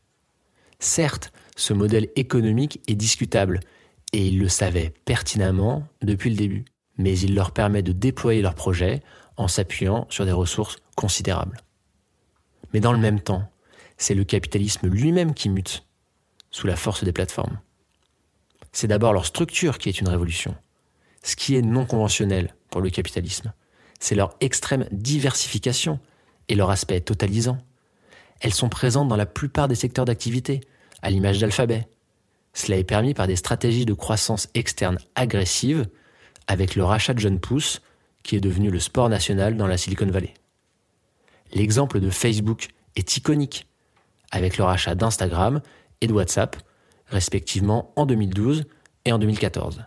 Certes, 0.79 1.31
ce 1.55 1.73
modèle 1.73 2.09
économique 2.15 2.81
est 2.87 2.95
discutable, 2.95 3.61
et 4.13 4.27
ils 4.27 4.39
le 4.39 4.47
savaient 4.47 4.93
pertinemment 5.05 5.87
depuis 6.01 6.29
le 6.29 6.35
début, 6.35 6.65
mais 6.97 7.17
il 7.17 7.35
leur 7.35 7.51
permet 7.51 7.81
de 7.81 7.91
déployer 7.91 8.41
leurs 8.41 8.55
projets 8.55 9.01
en 9.37 9.47
s'appuyant 9.47 10.07
sur 10.09 10.25
des 10.25 10.31
ressources 10.31 10.77
considérables. 10.95 11.57
Mais 12.73 12.79
dans 12.79 12.91
le 12.91 12.99
même 12.99 13.19
temps, 13.19 13.49
c'est 13.97 14.15
le 14.15 14.23
capitalisme 14.23 14.87
lui-même 14.87 15.33
qui 15.33 15.49
mute, 15.49 15.85
sous 16.51 16.67
la 16.67 16.75
force 16.75 17.03
des 17.03 17.11
plateformes. 17.11 17.59
C'est 18.71 18.87
d'abord 18.87 19.13
leur 19.13 19.25
structure 19.25 19.77
qui 19.77 19.89
est 19.89 20.01
une 20.01 20.07
révolution. 20.09 20.55
Ce 21.23 21.35
qui 21.35 21.55
est 21.55 21.61
non 21.61 21.85
conventionnel 21.85 22.55
pour 22.69 22.81
le 22.81 22.89
capitalisme, 22.89 23.53
c'est 23.99 24.15
leur 24.15 24.35
extrême 24.39 24.87
diversification 24.91 25.99
et 26.47 26.55
leur 26.55 26.69
aspect 26.69 27.01
totalisant. 27.01 27.57
Elles 28.39 28.53
sont 28.53 28.69
présentes 28.69 29.07
dans 29.07 29.15
la 29.15 29.25
plupart 29.25 29.67
des 29.67 29.75
secteurs 29.75 30.05
d'activité, 30.05 30.61
à 31.01 31.09
l'image 31.09 31.39
d'Alphabet. 31.39 31.87
Cela 32.53 32.77
est 32.77 32.83
permis 32.83 33.13
par 33.13 33.27
des 33.27 33.35
stratégies 33.35 33.85
de 33.85 33.93
croissance 33.93 34.47
externe 34.53 34.99
agressives, 35.15 35.87
avec 36.47 36.75
le 36.75 36.83
rachat 36.83 37.13
de 37.13 37.19
John 37.19 37.39
Pousse, 37.39 37.81
qui 38.23 38.35
est 38.35 38.41
devenu 38.41 38.69
le 38.69 38.79
sport 38.79 39.09
national 39.09 39.57
dans 39.57 39.67
la 39.67 39.77
Silicon 39.77 40.07
Valley. 40.07 40.33
L'exemple 41.53 41.99
de 41.99 42.09
Facebook 42.09 42.67
est 42.95 43.17
iconique, 43.17 43.67
avec 44.31 44.57
le 44.57 44.63
rachat 44.63 44.95
d'Instagram 44.95 45.61
et 46.01 46.07
de 46.07 46.13
WhatsApp, 46.13 46.57
respectivement 47.07 47.93
en 47.95 48.05
2012 48.05 48.65
et 49.05 49.11
en 49.11 49.19
2014. 49.19 49.85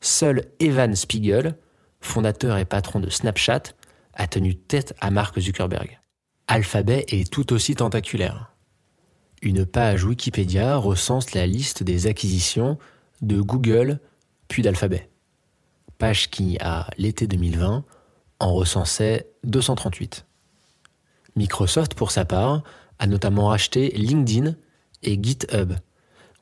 Seul 0.00 0.44
Evan 0.60 0.94
Spiegel, 0.94 1.56
fondateur 2.00 2.58
et 2.58 2.64
patron 2.64 3.00
de 3.00 3.10
Snapchat, 3.10 3.62
a 4.14 4.26
tenu 4.26 4.54
tête 4.54 4.94
à 5.00 5.10
Mark 5.10 5.38
Zuckerberg. 5.38 5.98
Alphabet 6.46 7.06
est 7.08 7.30
tout 7.30 7.52
aussi 7.52 7.74
tentaculaire. 7.74 8.52
Une 9.42 9.66
page 9.66 10.04
Wikipédia 10.04 10.76
recense 10.76 11.32
la 11.34 11.46
liste 11.46 11.82
des 11.82 12.06
acquisitions 12.06 12.78
de 13.22 13.40
Google 13.40 14.00
puis 14.48 14.62
d'Alphabet. 14.62 15.08
Page 15.98 16.30
qui, 16.30 16.58
à 16.60 16.88
l'été 16.98 17.26
2020, 17.26 17.84
en 18.40 18.54
recensait 18.54 19.30
238. 19.44 20.26
Microsoft, 21.36 21.94
pour 21.94 22.10
sa 22.10 22.24
part, 22.24 22.62
a 22.98 23.06
notamment 23.06 23.48
racheté 23.48 23.90
LinkedIn 23.90 24.54
et 25.02 25.18
GitHub. 25.22 25.74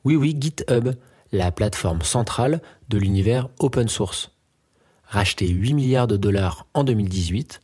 Oui, 0.03 0.15
oui, 0.15 0.35
GitHub, 0.39 0.89
la 1.31 1.51
plateforme 1.51 2.01
centrale 2.01 2.61
de 2.89 2.97
l'univers 2.97 3.49
open 3.59 3.87
source. 3.87 4.31
Racheté 5.05 5.47
8 5.47 5.73
milliards 5.73 6.07
de 6.07 6.17
dollars 6.17 6.67
en 6.73 6.83
2018, 6.83 7.61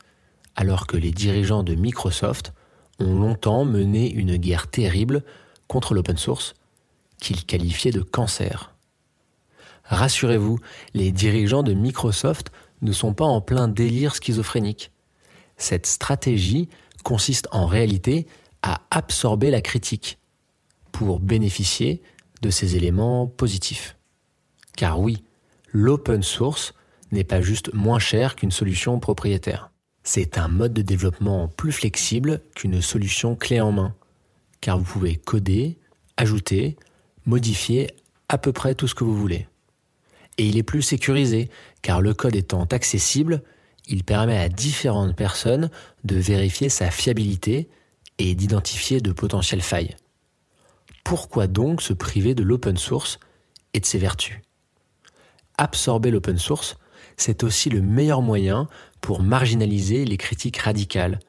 alors 0.55 0.87
que 0.87 0.97
les 0.97 1.11
dirigeants 1.11 1.63
de 1.63 1.75
Microsoft 1.75 2.53
ont 2.99 3.13
longtemps 3.13 3.65
mené 3.65 4.11
une 4.11 4.37
guerre 4.37 4.67
terrible 4.67 5.23
contre 5.67 5.93
l'open 5.93 6.17
source, 6.17 6.55
qu'ils 7.19 7.45
qualifiaient 7.45 7.91
de 7.91 8.01
cancer. 8.01 8.73
Rassurez-vous, 9.85 10.59
les 10.93 11.11
dirigeants 11.11 11.63
de 11.63 11.73
Microsoft 11.73 12.51
ne 12.81 12.91
sont 12.91 13.13
pas 13.13 13.25
en 13.25 13.41
plein 13.41 13.67
délire 13.67 14.15
schizophrénique. 14.15 14.91
Cette 15.57 15.85
stratégie 15.85 16.69
consiste 17.03 17.47
en 17.51 17.65
réalité 17.65 18.27
à 18.61 18.81
absorber 18.91 19.51
la 19.51 19.61
critique 19.61 20.17
pour 20.91 21.19
bénéficier 21.19 22.01
de 22.41 22.49
ces 22.49 22.75
éléments 22.75 23.27
positifs. 23.27 23.97
Car 24.75 24.99
oui, 24.99 25.23
l'open 25.71 26.23
source 26.23 26.73
n'est 27.11 27.23
pas 27.23 27.41
juste 27.41 27.73
moins 27.73 27.99
cher 27.99 28.35
qu'une 28.35 28.51
solution 28.51 28.99
propriétaire. 28.99 29.71
C'est 30.03 30.37
un 30.37 30.47
mode 30.47 30.73
de 30.73 30.81
développement 30.81 31.47
plus 31.47 31.71
flexible 31.71 32.41
qu'une 32.55 32.81
solution 32.81 33.35
clé 33.35 33.61
en 33.61 33.71
main, 33.71 33.95
car 34.61 34.77
vous 34.77 34.85
pouvez 34.85 35.15
coder, 35.15 35.77
ajouter, 36.17 36.77
modifier 37.25 37.91
à 38.27 38.37
peu 38.37 38.51
près 38.51 38.75
tout 38.75 38.87
ce 38.87 38.95
que 38.95 39.03
vous 39.03 39.15
voulez. 39.15 39.47
Et 40.37 40.47
il 40.47 40.57
est 40.57 40.63
plus 40.63 40.81
sécurisé, 40.81 41.49
car 41.81 42.01
le 42.01 42.13
code 42.13 42.35
étant 42.35 42.63
accessible, 42.63 43.43
il 43.89 44.03
permet 44.03 44.37
à 44.37 44.49
différentes 44.49 45.15
personnes 45.15 45.69
de 46.03 46.15
vérifier 46.15 46.69
sa 46.69 46.91
fiabilité 46.91 47.67
et 48.19 48.35
d'identifier 48.35 49.01
de 49.01 49.11
potentielles 49.11 49.61
failles. 49.61 49.95
Pourquoi 51.03 51.47
donc 51.47 51.81
se 51.81 51.93
priver 51.93 52.35
de 52.35 52.43
l'open 52.43 52.77
source 52.77 53.19
et 53.73 53.79
de 53.79 53.85
ses 53.85 53.97
vertus? 53.97 54.37
Absorber 55.57 56.11
l'open 56.11 56.37
source, 56.37 56.77
c'est 57.17 57.43
aussi 57.43 57.69
le 57.69 57.81
meilleur 57.81 58.21
moyen 58.21 58.67
pour 59.01 59.21
marginaliser 59.21 60.05
les 60.05 60.17
critiques 60.17 60.57
radicales, 60.57 61.19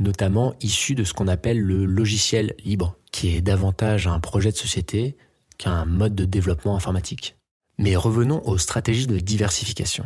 notamment 0.00 0.54
issues 0.60 0.94
de 0.94 1.04
ce 1.04 1.12
qu'on 1.12 1.28
appelle 1.28 1.60
le 1.60 1.84
logiciel 1.84 2.54
libre, 2.64 2.96
qui 3.12 3.36
est 3.36 3.42
davantage 3.42 4.06
un 4.06 4.20
projet 4.20 4.50
de 4.50 4.56
société 4.56 5.16
qu'un 5.58 5.84
mode 5.84 6.14
de 6.14 6.24
développement 6.24 6.76
informatique. 6.76 7.36
Mais 7.78 7.94
revenons 7.94 8.42
aux 8.46 8.58
stratégies 8.58 9.06
de 9.06 9.18
diversification. 9.18 10.04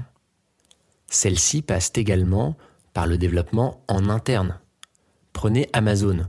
Celles-ci 1.11 1.61
passent 1.61 1.93
également 1.97 2.57
par 2.95 3.07
le 3.07 3.19
développement 3.19 3.83
en 3.89 4.09
interne. 4.09 4.59
Prenez 5.33 5.69
Amazon, 5.73 6.29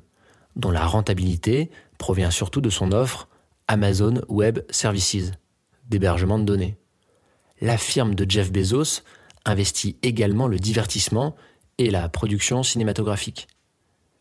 dont 0.55 0.71
la 0.71 0.85
rentabilité 0.85 1.69
provient 1.97 2.31
surtout 2.31 2.61
de 2.61 2.69
son 2.69 2.91
offre 2.91 3.29
Amazon 3.67 4.21
Web 4.27 4.59
Services, 4.69 5.31
d'hébergement 5.87 6.39
de 6.39 6.43
données. 6.43 6.77
La 7.61 7.77
firme 7.77 8.15
de 8.15 8.29
Jeff 8.29 8.51
Bezos 8.51 9.03
investit 9.45 9.97
également 10.01 10.47
le 10.47 10.57
divertissement 10.57 11.35
et 11.77 11.91
la 11.91 12.09
production 12.09 12.63
cinématographique. 12.63 13.47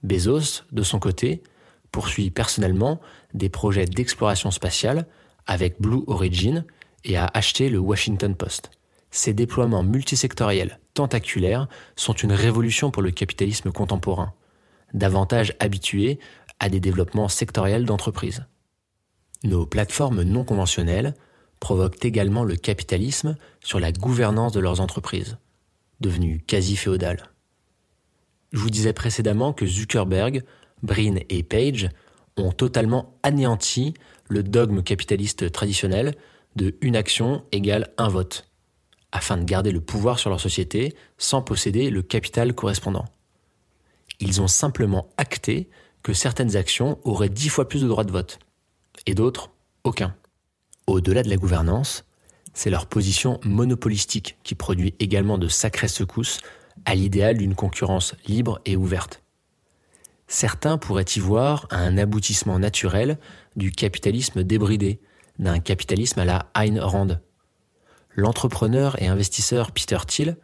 Bezos, 0.03 0.65
de 0.73 0.83
son 0.83 0.99
côté, 0.99 1.43
poursuit 1.91 2.31
personnellement 2.31 3.01
des 3.35 3.49
projets 3.49 3.87
d'exploration 3.87 4.51
spatiale 4.51 5.07
avec 5.47 5.81
Blue 5.81 6.03
Origin 6.07 6.65
et 7.05 7.17
a 7.17 7.31
acheté 7.33 7.71
le 7.71 7.79
Washington 7.79 8.35
Post. 8.35 8.71
Ces 9.11 9.33
déploiements 9.33 9.83
multisectoriels 9.83 10.79
tentaculaires 10.95 11.69
sont 11.97 12.13
une 12.13 12.33
révolution 12.33 12.91
pour 12.91 13.03
le 13.03 13.11
capitalisme 13.11 13.73
contemporain, 13.73 14.35
davantage 14.95 15.55
habitué 15.59 16.19
à 16.59 16.69
des 16.69 16.81
développements 16.81 17.29
sectoriels 17.29 17.85
d'entreprises. 17.85 18.45
Nos 19.43 19.67
plateformes 19.67 20.23
non 20.23 20.45
conventionnelles 20.45 21.15
provoquent 21.59 22.05
également 22.05 22.45
le 22.45 22.57
capitalisme 22.57 23.37
sur 23.63 23.81
la 23.81 23.93
gouvernance 23.93 24.53
de 24.53 24.61
leurs 24.61 24.81
entreprises, 24.81 25.39
devenues 26.01 26.41
quasi 26.47 26.77
féodales. 26.77 27.31
Je 28.53 28.59
vous 28.59 28.71
disais 28.71 28.93
précédemment 28.93 29.53
que 29.53 29.67
Zuckerberg, 29.67 30.43
Brin 30.83 31.17
et 31.29 31.43
Page 31.43 31.89
ont 32.37 32.53
totalement 32.53 33.19
anéanti 33.23 33.95
le 34.29 34.43
dogme 34.43 34.83
capitaliste 34.83 35.53
traditionnel 35.53 36.15
de 36.57 36.77
une 36.81 36.97
action 36.97 37.45
égale 37.53 37.93
un 37.99 38.09
vote, 38.09 38.50
afin 39.13 39.37
de 39.37 39.45
garder 39.45 39.73
le 39.73 39.81
pouvoir 39.81 40.19
sur 40.19 40.31
leur 40.31 40.41
société 40.41 40.95
sans 41.19 41.43
posséder 41.43 41.91
le 41.91 42.03
capital 42.03 42.55
correspondant. 42.55 43.07
Ils 44.21 44.41
ont 44.41 44.49
simplement 44.49 45.09
acté 45.17 45.69
que 46.03 46.13
certaines 46.13 46.57
actions 46.57 46.99
auraient 47.05 47.29
dix 47.29 47.49
fois 47.49 47.69
plus 47.69 47.83
de 47.83 47.89
droits 47.89 48.05
de 48.05 48.13
vote, 48.13 48.39
et 49.07 49.15
d'autres, 49.15 49.51
aucun. 49.85 50.15
Au-delà 50.87 51.23
de 51.23 51.31
la 51.31 51.37
gouvernance, 51.37 52.05
c'est 52.53 52.71
leur 52.71 52.87
position 52.87 53.41
monopolistique 53.45 54.37
qui 54.43 54.55
produit 54.55 54.95
également 54.99 55.39
de 55.39 55.49
sacrées 55.49 55.89
secousses 55.89 56.41
à 56.85 56.95
l'idéal 56.95 57.39
d'une 57.39 57.55
concurrence 57.55 58.15
libre 58.27 58.61
et 58.65 58.77
ouverte. 58.77 59.23
Certains 60.27 60.79
pourraient 60.79 61.05
y 61.17 61.19
voir 61.19 61.67
un 61.71 61.99
aboutissement 61.99 62.59
naturel 62.59 63.19
du 63.57 63.73
capitalisme 63.73 64.45
débridé, 64.45 65.01
d'un 65.39 65.59
capitalisme 65.59 66.21
à 66.21 66.25
la 66.25 66.51
Ayn 66.55 66.79
Rand. 66.81 67.19
L'entrepreneur 68.15 69.01
et 69.01 69.07
investisseur 69.07 69.73
Peter 69.73 69.99
Thiel 70.07 70.37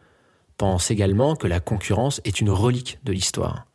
pense 0.57 0.89
également 0.91 1.35
que 1.35 1.47
la 1.47 1.59
concurrence 1.59 2.21
est 2.23 2.41
une 2.41 2.49
relique 2.49 2.99
de 3.03 3.11
l'histoire 3.11 3.67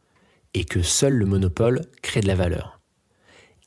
et 0.55 0.65
que 0.65 0.83
seul 0.83 1.15
le 1.15 1.27
monopole 1.27 1.83
crée 2.03 2.21
de 2.21 2.27
la 2.27 2.35
valeur. 2.35 2.81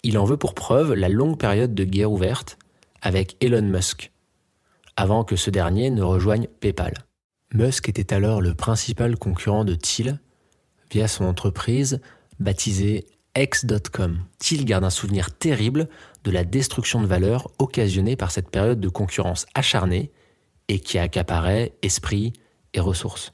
Il 0.04 0.18
en 0.18 0.26
veut 0.26 0.38
pour 0.38 0.54
preuve 0.54 0.94
la 0.94 1.10
longue 1.10 1.38
période 1.38 1.74
de 1.74 1.84
guerre 1.84 2.12
ouverte 2.12 2.58
avec 3.02 3.38
Elon 3.44 3.64
Musk, 3.64 4.12
avant 4.96 5.24
que 5.24 5.36
ce 5.36 5.50
dernier 5.50 5.90
ne 5.90 6.04
rejoigne 6.04 6.48
PayPal. 6.60 6.94
Musk 7.54 7.90
était 7.90 8.14
alors 8.14 8.42
le 8.42 8.54
principal 8.54 9.18
concurrent 9.18 9.66
de 9.66 9.76
Thiel 9.76 10.20
via 10.92 11.08
son 11.08 11.26
entreprise 11.26 12.02
baptisée 12.40 13.08
X.com. 13.38 14.20
Thiel 14.40 14.66
garde 14.66 14.84
un 14.84 14.90
souvenir 14.90 15.36
terrible 15.36 15.90
de 16.26 16.32
la 16.32 16.44
destruction 16.44 17.02
de 17.02 17.08
valeur 17.08 17.52
occasionnée 17.60 18.16
par 18.16 18.32
cette 18.32 18.50
période 18.50 18.80
de 18.80 18.90
concurrence 18.90 19.46
acharnée 19.54 20.12
et 20.68 20.80
qui 20.80 20.98
accaparait 20.98 21.74
esprit 21.84 22.34
et 22.74 22.80
ressources. 22.80 23.34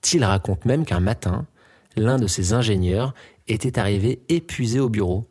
Thiel 0.00 0.24
raconte 0.24 0.64
même 0.64 0.86
qu'un 0.86 1.00
matin, 1.00 1.46
l'un 1.96 2.18
de 2.18 2.26
ses 2.26 2.54
ingénieurs 2.54 3.14
était 3.46 3.78
arrivé 3.78 4.22
épuisé 4.30 4.80
au 4.80 4.88
bureau, 4.88 5.28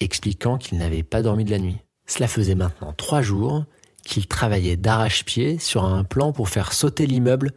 expliquant 0.00 0.56
qu'il 0.56 0.78
n'avait 0.78 1.02
pas 1.02 1.22
dormi 1.22 1.44
de 1.44 1.50
la 1.50 1.58
nuit. 1.58 1.78
Cela 2.06 2.28
faisait 2.28 2.54
maintenant 2.54 2.94
trois 2.94 3.22
jours 3.22 3.64
qu'il 4.04 4.26
travaillait 4.26 4.76
d'arrache-pied 4.76 5.58
sur 5.58 5.84
un 5.84 6.04
plan 6.04 6.32
pour 6.32 6.48
faire 6.48 6.72
sauter 6.72 7.06
l'immeuble 7.06 7.52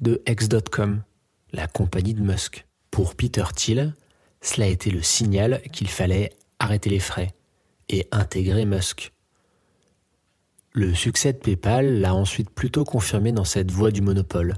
de 0.00 0.22
X.com, 0.26 1.02
la 1.52 1.66
compagnie 1.68 2.14
de 2.14 2.22
Musk. 2.22 2.66
Pour 2.90 3.14
Peter 3.14 3.44
Thiel, 3.54 3.94
cela 4.40 4.66
été 4.66 4.90
le 4.90 5.02
signal 5.02 5.60
qu'il 5.72 5.88
fallait 5.88 6.30
arrêter 6.58 6.90
les 6.90 7.00
frais 7.00 7.34
et 7.88 8.06
intégrer 8.12 8.64
Musk. 8.64 9.12
Le 10.72 10.94
succès 10.94 11.32
de 11.32 11.38
PayPal 11.38 12.00
l'a 12.00 12.14
ensuite 12.14 12.50
plutôt 12.50 12.84
confirmé 12.84 13.32
dans 13.32 13.44
cette 13.44 13.70
voie 13.70 13.90
du 13.90 14.02
monopole. 14.02 14.54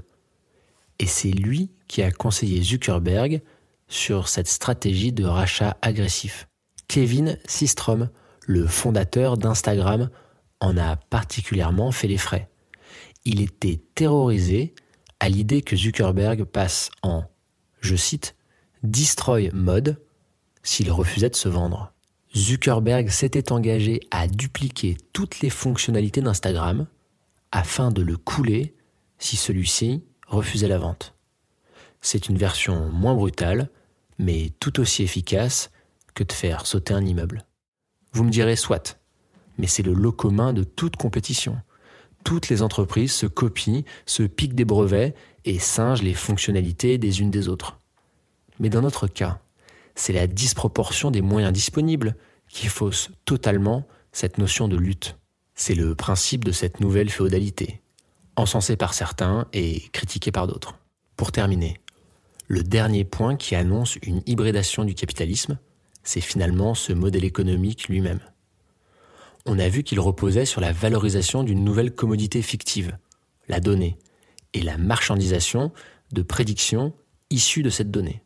Et 0.99 1.07
c'est 1.07 1.31
lui 1.31 1.71
qui 1.87 2.03
a 2.03 2.11
conseillé 2.11 2.61
Zuckerberg 2.61 3.41
sur 3.87 4.27
cette 4.27 4.47
stratégie 4.47 5.11
de 5.11 5.25
rachat 5.25 5.77
agressif. 5.81 6.47
Kevin 6.87 7.37
Systrom, 7.47 8.09
le 8.45 8.67
fondateur 8.67 9.37
d'Instagram, 9.37 10.09
en 10.59 10.77
a 10.77 10.95
particulièrement 10.95 11.91
fait 11.91 12.07
les 12.07 12.17
frais. 12.17 12.49
Il 13.25 13.41
était 13.41 13.81
terrorisé 13.95 14.75
à 15.19 15.29
l'idée 15.29 15.61
que 15.61 15.75
Zuckerberg 15.75 16.43
passe 16.43 16.91
en, 17.01 17.23
je 17.79 17.95
cite, 17.95 18.35
destroy 18.83 19.49
mode 19.53 20.01
s'il 20.63 20.91
refusait 20.91 21.29
de 21.29 21.35
se 21.35 21.49
vendre. 21.49 21.93
Zuckerberg 22.35 23.09
s'était 23.09 23.51
engagé 23.51 23.99
à 24.09 24.27
dupliquer 24.27 24.97
toutes 25.11 25.41
les 25.41 25.49
fonctionnalités 25.49 26.21
d'Instagram 26.21 26.87
afin 27.51 27.91
de 27.91 28.01
le 28.01 28.15
couler 28.15 28.73
si 29.17 29.35
celui-ci 29.35 30.03
refusait 30.27 30.69
la 30.69 30.77
vente. 30.77 31.13
C'est 31.99 32.29
une 32.29 32.37
version 32.37 32.89
moins 32.89 33.15
brutale, 33.15 33.69
mais 34.17 34.51
tout 34.59 34.79
aussi 34.79 35.03
efficace 35.03 35.71
que 36.13 36.23
de 36.23 36.31
faire 36.31 36.65
sauter 36.65 36.93
un 36.93 37.05
immeuble. 37.05 37.43
Vous 38.13 38.23
me 38.23 38.31
direz 38.31 38.55
soit, 38.55 38.97
mais 39.57 39.67
c'est 39.67 39.83
le 39.83 39.93
lot 39.93 40.13
commun 40.13 40.53
de 40.53 40.63
toute 40.63 40.95
compétition. 40.95 41.57
Toutes 42.23 42.49
les 42.49 42.61
entreprises 42.61 43.13
se 43.13 43.25
copient, 43.25 43.83
se 44.05 44.23
piquent 44.23 44.55
des 44.55 44.65
brevets 44.65 45.15
et 45.43 45.59
singent 45.59 46.03
les 46.03 46.13
fonctionnalités 46.13 46.97
des 46.97 47.19
unes 47.19 47.31
des 47.31 47.49
autres. 47.49 47.77
Mais 48.59 48.69
dans 48.69 48.81
notre 48.81 49.07
cas, 49.07 49.41
c'est 49.95 50.13
la 50.13 50.27
disproportion 50.27 51.11
des 51.11 51.21
moyens 51.21 51.53
disponibles 51.53 52.15
qui 52.47 52.67
fausse 52.67 53.09
totalement 53.25 53.87
cette 54.11 54.37
notion 54.37 54.67
de 54.67 54.77
lutte. 54.77 55.17
C'est 55.55 55.75
le 55.75 55.95
principe 55.95 56.43
de 56.43 56.51
cette 56.51 56.79
nouvelle 56.79 57.09
féodalité, 57.09 57.81
encensée 58.35 58.75
par 58.75 58.93
certains 58.93 59.47
et 59.53 59.81
critiquée 59.91 60.31
par 60.31 60.47
d'autres. 60.47 60.79
Pour 61.15 61.31
terminer, 61.31 61.79
le 62.47 62.63
dernier 62.63 63.03
point 63.05 63.35
qui 63.35 63.55
annonce 63.55 63.97
une 64.03 64.21
hybridation 64.25 64.83
du 64.83 64.95
capitalisme, 64.95 65.57
c'est 66.03 66.21
finalement 66.21 66.73
ce 66.73 66.93
modèle 66.93 67.23
économique 67.25 67.87
lui-même. 67.87 68.19
on 69.45 69.57
a 69.57 69.69
vu 69.69 69.83
qu'il 69.83 69.99
reposait 69.99 70.45
sur 70.45 70.61
la 70.61 70.71
valorisation 70.71 71.43
d'une 71.43 71.63
nouvelle 71.63 71.95
commodité 71.95 72.41
fictive, 72.41 72.97
la 73.47 73.59
donnée, 73.59 73.97
et 74.53 74.61
la 74.61 74.77
marchandisation 74.77 75.71
de 76.11 76.21
prédictions 76.21 76.93
issues 77.29 77.63
de 77.63 77.69
cette 77.69 77.91
donnée. 77.91 78.21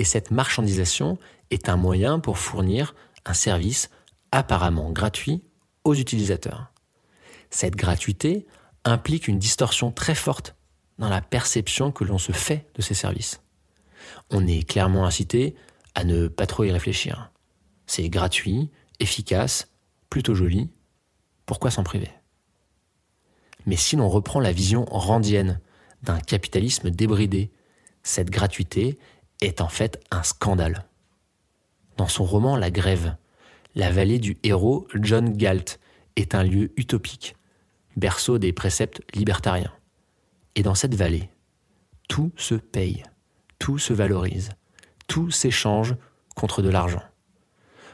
Et 0.00 0.04
cette 0.04 0.30
marchandisation 0.30 1.18
est 1.50 1.68
un 1.68 1.76
moyen 1.76 2.20
pour 2.20 2.38
fournir 2.38 2.94
un 3.26 3.34
service 3.34 3.90
apparemment 4.32 4.92
gratuit 4.92 5.42
aux 5.84 5.94
utilisateurs. 5.94 6.72
Cette 7.50 7.76
gratuité 7.76 8.46
implique 8.86 9.28
une 9.28 9.38
distorsion 9.38 9.92
très 9.92 10.14
forte 10.14 10.56
dans 10.96 11.10
la 11.10 11.20
perception 11.20 11.92
que 11.92 12.04
l'on 12.04 12.16
se 12.16 12.32
fait 12.32 12.66
de 12.76 12.80
ces 12.80 12.94
services. 12.94 13.42
On 14.30 14.46
est 14.46 14.66
clairement 14.66 15.04
incité 15.04 15.54
à 15.94 16.04
ne 16.04 16.28
pas 16.28 16.46
trop 16.46 16.64
y 16.64 16.72
réfléchir. 16.72 17.30
C'est 17.86 18.08
gratuit, 18.08 18.70
efficace, 19.00 19.68
plutôt 20.08 20.34
joli. 20.34 20.70
Pourquoi 21.44 21.70
s'en 21.70 21.84
priver? 21.84 22.08
Mais 23.66 23.76
si 23.76 23.96
l'on 23.96 24.08
reprend 24.08 24.40
la 24.40 24.52
vision 24.52 24.86
randienne 24.86 25.60
d'un 26.02 26.20
capitalisme 26.20 26.88
débridé, 26.88 27.50
cette 28.02 28.30
gratuité 28.30 28.98
est 29.40 29.60
en 29.60 29.68
fait 29.68 30.00
un 30.10 30.22
scandale. 30.22 30.84
Dans 31.96 32.08
son 32.08 32.24
roman 32.24 32.56
La 32.56 32.70
Grève, 32.70 33.16
la 33.74 33.90
vallée 33.90 34.18
du 34.18 34.38
héros 34.42 34.86
John 34.94 35.36
Galt 35.36 35.78
est 36.16 36.34
un 36.34 36.42
lieu 36.42 36.72
utopique, 36.76 37.36
berceau 37.96 38.38
des 38.38 38.52
préceptes 38.52 39.02
libertariens. 39.14 39.72
Et 40.56 40.62
dans 40.62 40.74
cette 40.74 40.94
vallée, 40.94 41.30
tout 42.08 42.32
se 42.36 42.54
paye, 42.54 43.04
tout 43.58 43.78
se 43.78 43.92
valorise, 43.92 44.50
tout 45.06 45.30
s'échange 45.30 45.94
contre 46.34 46.62
de 46.62 46.68
l'argent. 46.68 47.02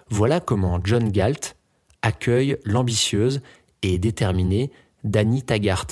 Voilà 0.08 0.40
comment 0.40 0.80
John 0.82 1.10
Galt 1.10 1.56
accueille 2.02 2.56
l'ambitieuse 2.64 3.42
et 3.82 3.98
déterminée 3.98 4.70
Danny 5.04 5.42
Taggart 5.42 5.86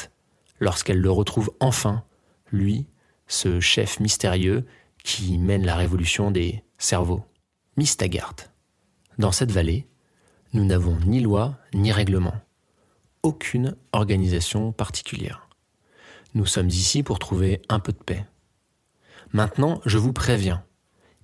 lorsqu'elle 0.61 1.01
le 1.01 1.11
retrouve 1.11 1.51
enfin, 1.61 2.05
lui, 2.53 2.87
ce 3.27 3.61
chef 3.61 4.01
mystérieux 4.01 4.65
qui 5.05 5.39
mène 5.39 5.65
la 5.65 5.77
révolution 5.77 6.33
des 6.33 6.65
cerveaux. 6.79 7.25
Miss 7.77 7.97
Taggart. 7.97 8.35
Dans 9.19 9.31
cette 9.31 9.53
vallée, 9.53 9.87
nous 10.53 10.65
n'avons 10.65 10.99
ni 11.07 11.21
loi 11.21 11.59
ni 11.73 11.93
règlement, 11.93 12.35
aucune 13.23 13.77
organisation 13.93 14.73
particulière. 14.73 15.49
Nous 16.35 16.47
sommes 16.47 16.69
ici 16.69 17.05
pour 17.05 17.21
trouver 17.21 17.63
un 17.69 17.79
peu 17.79 17.93
de 17.93 18.03
paix. 18.03 18.25
Maintenant, 19.33 19.81
je 19.85 19.99
vous 19.99 20.13
préviens, 20.13 20.65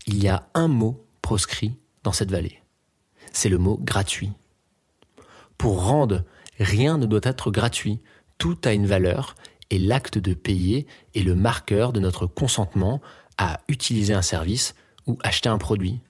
il 0.07 0.23
y 0.23 0.29
a 0.29 0.49
un 0.55 0.69
mot 0.69 1.07
proscrit 1.23 1.77
dans 2.03 2.13
cette 2.13 2.31
vallée. 2.31 2.63
C'est 3.33 3.49
le 3.49 3.59
mot 3.59 3.79
gratuit. 3.79 4.33
Pour 5.59 5.85
rendre, 5.85 6.25
rien 6.59 6.99
ne 6.99 7.07
doit 7.07 7.21
être 7.23 7.51
gratuit, 7.51 8.01
tout 8.39 8.59
a 8.65 8.73
une 8.73 8.87
valeur, 8.87 9.35
et 9.71 9.79
l'acte 9.79 10.19
de 10.19 10.35
payer 10.35 10.87
est 11.15 11.23
le 11.23 11.35
marqueur 11.35 11.93
de 11.93 12.01
notre 12.01 12.27
consentement 12.27 13.01
à 13.41 13.59
utiliser 13.69 14.13
un 14.13 14.23
service 14.23 14.75
ou 15.07 15.19
acheter 15.25 15.49
un 15.49 15.57
produit. 15.57 16.01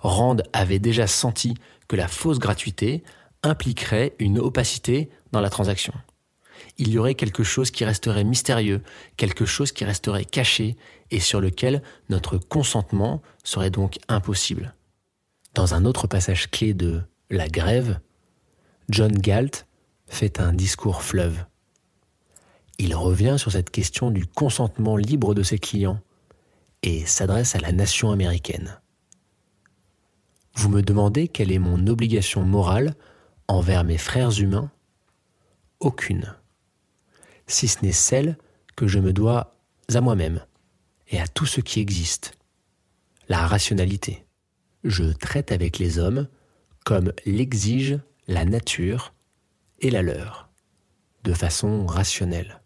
Rand 0.00 0.36
avait 0.52 0.78
déjà 0.78 1.06
senti 1.06 1.54
que 1.88 1.96
la 1.96 2.06
fausse 2.06 2.38
gratuité 2.38 3.02
impliquerait 3.42 4.14
une 4.18 4.38
opacité 4.38 5.08
dans 5.32 5.40
la 5.40 5.48
transaction. 5.48 5.94
Il 6.76 6.90
y 6.90 6.98
aurait 6.98 7.14
quelque 7.14 7.42
chose 7.42 7.70
qui 7.70 7.86
resterait 7.86 8.24
mystérieux, 8.24 8.82
quelque 9.16 9.46
chose 9.46 9.72
qui 9.72 9.86
resterait 9.86 10.26
caché 10.26 10.76
et 11.10 11.18
sur 11.18 11.40
lequel 11.40 11.82
notre 12.10 12.36
consentement 12.36 13.22
serait 13.42 13.70
donc 13.70 13.98
impossible. 14.08 14.74
Dans 15.54 15.72
un 15.72 15.86
autre 15.86 16.06
passage 16.06 16.50
clé 16.50 16.74
de 16.74 17.00
La 17.30 17.48
Grève, 17.48 18.00
John 18.90 19.12
Galt 19.12 19.66
fait 20.08 20.40
un 20.40 20.52
discours 20.52 21.02
fleuve. 21.02 21.46
Il 22.76 22.94
revient 22.94 23.36
sur 23.38 23.50
cette 23.50 23.70
question 23.70 24.10
du 24.10 24.26
consentement 24.26 24.98
libre 24.98 25.34
de 25.34 25.42
ses 25.42 25.58
clients 25.58 26.02
et 26.82 27.04
s'adresse 27.06 27.54
à 27.54 27.60
la 27.60 27.72
nation 27.72 28.10
américaine. 28.10 28.80
Vous 30.54 30.68
me 30.68 30.82
demandez 30.82 31.28
quelle 31.28 31.52
est 31.52 31.58
mon 31.58 31.86
obligation 31.86 32.42
morale 32.42 32.94
envers 33.48 33.84
mes 33.84 33.98
frères 33.98 34.38
humains? 34.40 34.70
Aucune, 35.80 36.34
si 37.46 37.68
ce 37.68 37.84
n'est 37.84 37.92
celle 37.92 38.36
que 38.76 38.86
je 38.86 38.98
me 38.98 39.12
dois 39.12 39.56
à 39.94 40.00
moi-même 40.00 40.44
et 41.08 41.20
à 41.20 41.26
tout 41.26 41.46
ce 41.46 41.60
qui 41.60 41.80
existe, 41.80 42.36
la 43.28 43.46
rationalité. 43.46 44.24
Je 44.84 45.04
traite 45.04 45.52
avec 45.52 45.78
les 45.78 45.98
hommes 45.98 46.28
comme 46.84 47.12
l'exige 47.26 47.98
la 48.26 48.44
nature 48.44 49.12
et 49.80 49.90
la 49.90 50.02
leur, 50.02 50.48
de 51.24 51.32
façon 51.32 51.86
rationnelle. 51.86 52.59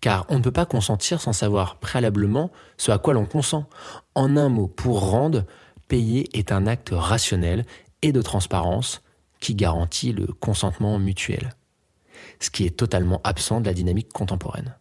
Car 0.00 0.26
on 0.28 0.38
ne 0.38 0.42
peut 0.42 0.52
pas 0.52 0.66
consentir 0.66 1.20
sans 1.20 1.32
savoir 1.32 1.76
préalablement 1.78 2.50
ce 2.76 2.92
à 2.92 2.98
quoi 2.98 3.14
l'on 3.14 3.26
consent. 3.26 3.68
En 4.14 4.36
un 4.36 4.48
mot, 4.48 4.68
pour 4.68 5.10
rendre, 5.10 5.44
payer 5.88 6.28
est 6.38 6.52
un 6.52 6.66
acte 6.66 6.90
rationnel 6.92 7.64
et 8.02 8.12
de 8.12 8.22
transparence 8.22 9.02
qui 9.40 9.54
garantit 9.54 10.12
le 10.12 10.26
consentement 10.26 10.98
mutuel, 10.98 11.50
ce 12.40 12.50
qui 12.50 12.64
est 12.64 12.76
totalement 12.76 13.20
absent 13.24 13.60
de 13.60 13.66
la 13.66 13.74
dynamique 13.74 14.12
contemporaine. 14.12 14.76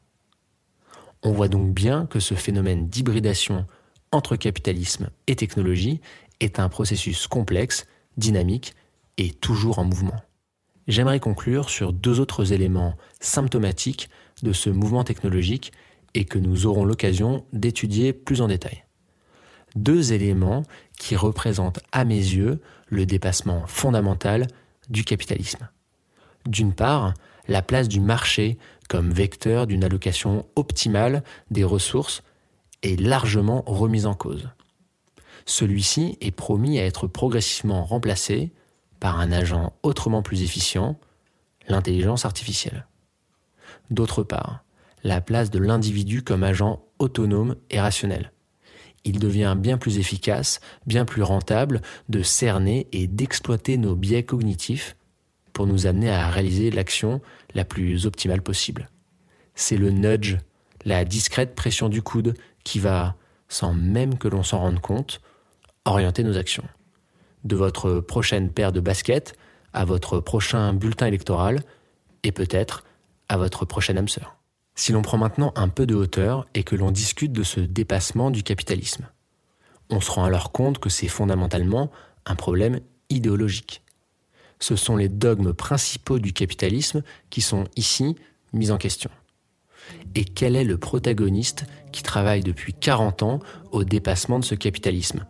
On 1.24 1.32
voit 1.32 1.48
donc 1.48 1.74
bien 1.74 2.06
que 2.06 2.20
ce 2.20 2.36
phénomène 2.36 2.88
d'hybridation 2.88 3.66
entre 4.12 4.36
capitalisme 4.36 5.10
et 5.26 5.36
technologie 5.36 6.02
est 6.40 6.60
un 6.60 6.70
processus 6.70 7.28
complexe, 7.28 7.88
dynamique 8.18 8.76
et 9.18 9.32
toujours 9.32 9.80
en 9.80 9.84
mouvement. 9.84 10.22
J'aimerais 10.88 11.20
conclure 11.20 11.70
sur 11.70 11.92
deux 11.92 12.20
autres 12.20 12.54
éléments 12.54 12.96
symptomatiques 13.20 14.10
de 14.44 14.54
ce 14.54 14.70
mouvement 14.70 15.04
technologique 15.04 15.72
et 16.14 16.26
que 16.26 16.40
nous 16.40 16.66
aurons 16.66 16.86
l'occasion 16.86 17.46
d'étudier 17.54 18.14
plus 18.14 18.42
en 18.42 18.48
détail. 18.48 18.84
Deux 19.76 20.14
éléments 20.14 20.64
qui 20.98 21.16
représentent 21.16 21.80
à 21.92 22.06
mes 22.06 22.16
yeux 22.16 22.62
le 22.88 23.06
dépassement 23.06 23.68
fondamental 23.68 24.48
du 24.90 25.04
capitalisme. 25.04 25.70
D'une 26.48 26.74
part, 26.74 27.14
la 27.48 27.62
place 27.62 27.88
du 27.88 28.00
marché 28.00 28.58
comme 28.90 29.12
vecteur 29.12 29.68
d'une 29.68 29.84
allocation 29.84 30.46
optimale 30.56 31.24
des 31.52 31.64
ressources 31.64 32.24
est 32.84 33.00
largement 33.00 33.64
remise 33.66 34.06
en 34.06 34.14
cause. 34.14 34.50
Celui-ci 35.46 36.18
est 36.22 36.32
promis 36.32 36.80
à 36.80 36.86
être 36.86 37.08
progressivement 37.08 37.84
remplacé 37.84 38.52
par 39.00 39.20
un 39.20 39.32
agent 39.32 39.74
autrement 39.84 40.22
plus 40.22 40.44
efficient, 40.44 41.00
l'intelligence 41.68 42.26
artificielle. 42.26 42.86
D'autre 43.90 44.24
part, 44.24 44.64
la 45.04 45.22
place 45.22 45.50
de 45.52 45.60
l'individu 45.60 46.24
comme 46.24 46.44
agent 46.44 46.84
autonome 47.00 47.56
et 47.70 47.80
rationnel. 47.80 48.32
Il 49.04 49.20
devient 49.20 49.56
bien 49.58 49.78
plus 49.78 50.00
efficace, 50.00 50.60
bien 50.86 51.06
plus 51.06 51.24
rentable 51.24 51.82
de 52.10 52.22
cerner 52.22 52.88
et 52.92 53.08
d'exploiter 53.08 53.78
nos 53.78 53.96
biais 53.96 54.24
cognitifs 54.24 54.98
pour 55.54 55.66
nous 55.66 55.88
amener 55.88 56.10
à 56.10 56.30
réaliser 56.30 56.72
l'action 56.72 57.22
la 57.56 57.64
plus 57.64 58.06
optimale 58.06 58.42
possible. 58.42 58.90
C'est 59.56 59.78
le 59.78 59.92
nudge, 59.92 60.38
la 60.86 61.06
discrète 61.06 61.56
pression 61.56 61.90
du 61.90 62.02
coude 62.02 62.36
qui 62.64 62.80
va, 62.80 63.16
sans 63.48 63.74
même 63.74 64.18
que 64.18 64.28
l'on 64.28 64.44
s'en 64.44 64.60
rende 64.60 64.82
compte, 64.82 65.22
orienter 65.86 66.24
nos 66.24 66.38
actions. 66.38 66.68
De 67.44 67.56
votre 67.56 68.02
prochaine 68.02 68.52
paire 68.52 68.72
de 68.72 68.82
baskets 68.82 69.36
à 69.74 69.86
votre 69.86 70.20
prochain 70.20 70.74
bulletin 70.74 71.08
électoral 71.08 71.64
et 72.24 72.32
peut-être 72.32 72.84
à 73.30 73.38
votre 73.38 73.66
prochaine 73.66 73.98
âme 73.98 74.08
sœur. 74.08 74.38
Si 74.76 74.92
l'on 74.92 75.02
prend 75.02 75.18
maintenant 75.18 75.54
un 75.56 75.70
peu 75.70 75.86
de 75.86 75.96
hauteur 75.96 76.46
et 76.54 76.64
que 76.64 76.76
l'on 76.76 76.92
discute 76.92 77.32
de 77.32 77.44
ce 77.44 77.60
dépassement 77.60 78.32
du 78.32 78.44
capitalisme, 78.44 79.08
on 79.90 80.02
se 80.02 80.12
rend 80.12 80.26
alors 80.26 80.52
compte 80.52 80.80
que 80.80 80.90
c'est 80.90 81.08
fondamentalement 81.08 81.90
un 82.26 82.36
problème 82.36 82.80
idéologique 83.10 83.82
ce 84.60 84.76
sont 84.76 84.96
les 84.96 85.10
dogmes 85.10 85.54
principaux 85.54 86.20
du 86.20 86.34
capitalisme 86.34 87.04
qui 87.30 87.42
sont 87.42 87.66
ici 87.76 88.16
mis 88.54 88.72
en 88.72 88.78
question. 88.78 89.10
Et 90.16 90.26
quel 90.26 90.56
est 90.56 90.64
le 90.64 90.78
protagoniste 90.78 91.66
qui 91.92 92.04
travaille 92.04 92.42
depuis 92.42 92.74
40 92.74 93.24
ans 93.24 93.40
au 93.72 93.84
dépassement 93.84 94.40
de 94.40 94.44
ce 94.44 94.56
capitalisme, 94.56 95.26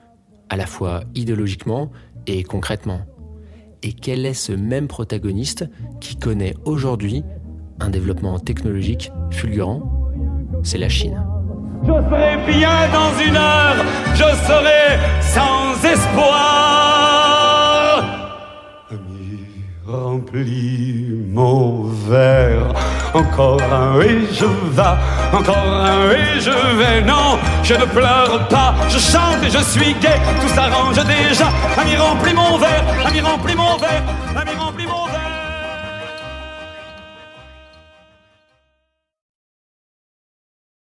à 0.50 0.56
la 0.56 0.66
fois 0.66 1.04
idéologiquement 1.14 1.92
et 2.26 2.44
concrètement? 2.44 3.02
Et 3.84 3.94
quel 3.94 4.26
est 4.26 4.34
ce 4.34 4.54
même 4.54 4.88
protagoniste 4.88 5.66
qui 6.02 6.16
connaît 6.16 6.56
aujourd'hui 6.66 7.24
un 7.80 7.90
développement 7.90 8.40
technologique 8.40 9.12
fulgurant 9.32 9.82
C'est 10.64 10.78
la 10.78 10.90
Chine. 10.90 11.22
Je 11.84 11.92
serai 11.92 12.38
bien 12.48 12.70
dans 12.92 13.14
une 13.24 13.36
heure, 13.36 13.86
je 14.14 14.24
serai 14.48 15.00
sans 15.22 15.76
espoir. 15.88 16.58
Remplis 19.86 21.06
mon 21.32 21.84
verre, 22.10 22.74
encore 23.14 23.62
un 23.62 24.02
et 24.02 24.26
je 24.34 24.46
vais, 24.46 25.38
encore 25.38 25.56
un 25.56 26.12
et 26.12 26.42
je 26.42 26.50
vais. 26.50 27.02
Non, 27.04 27.38
je 27.64 27.74
ne 27.74 27.86
pleure 27.86 28.48
pas, 28.50 28.76
je 28.90 29.00
chante 29.00 29.42
et 29.44 29.50
je 29.50 29.64
suis 29.64 29.94
gai, 30.02 30.20
tout 30.42 30.50
s'arrange 30.50 30.98
déjà. 31.06 31.48
Ami, 31.78 31.96
remplis 31.96 32.34
mon 32.34 32.58
verre, 32.58 32.84
ami, 33.06 33.22
remplis 33.22 33.56
mon 33.56 33.78
verre, 33.78 34.04
ami, 34.36 34.52
remplis 34.60 34.88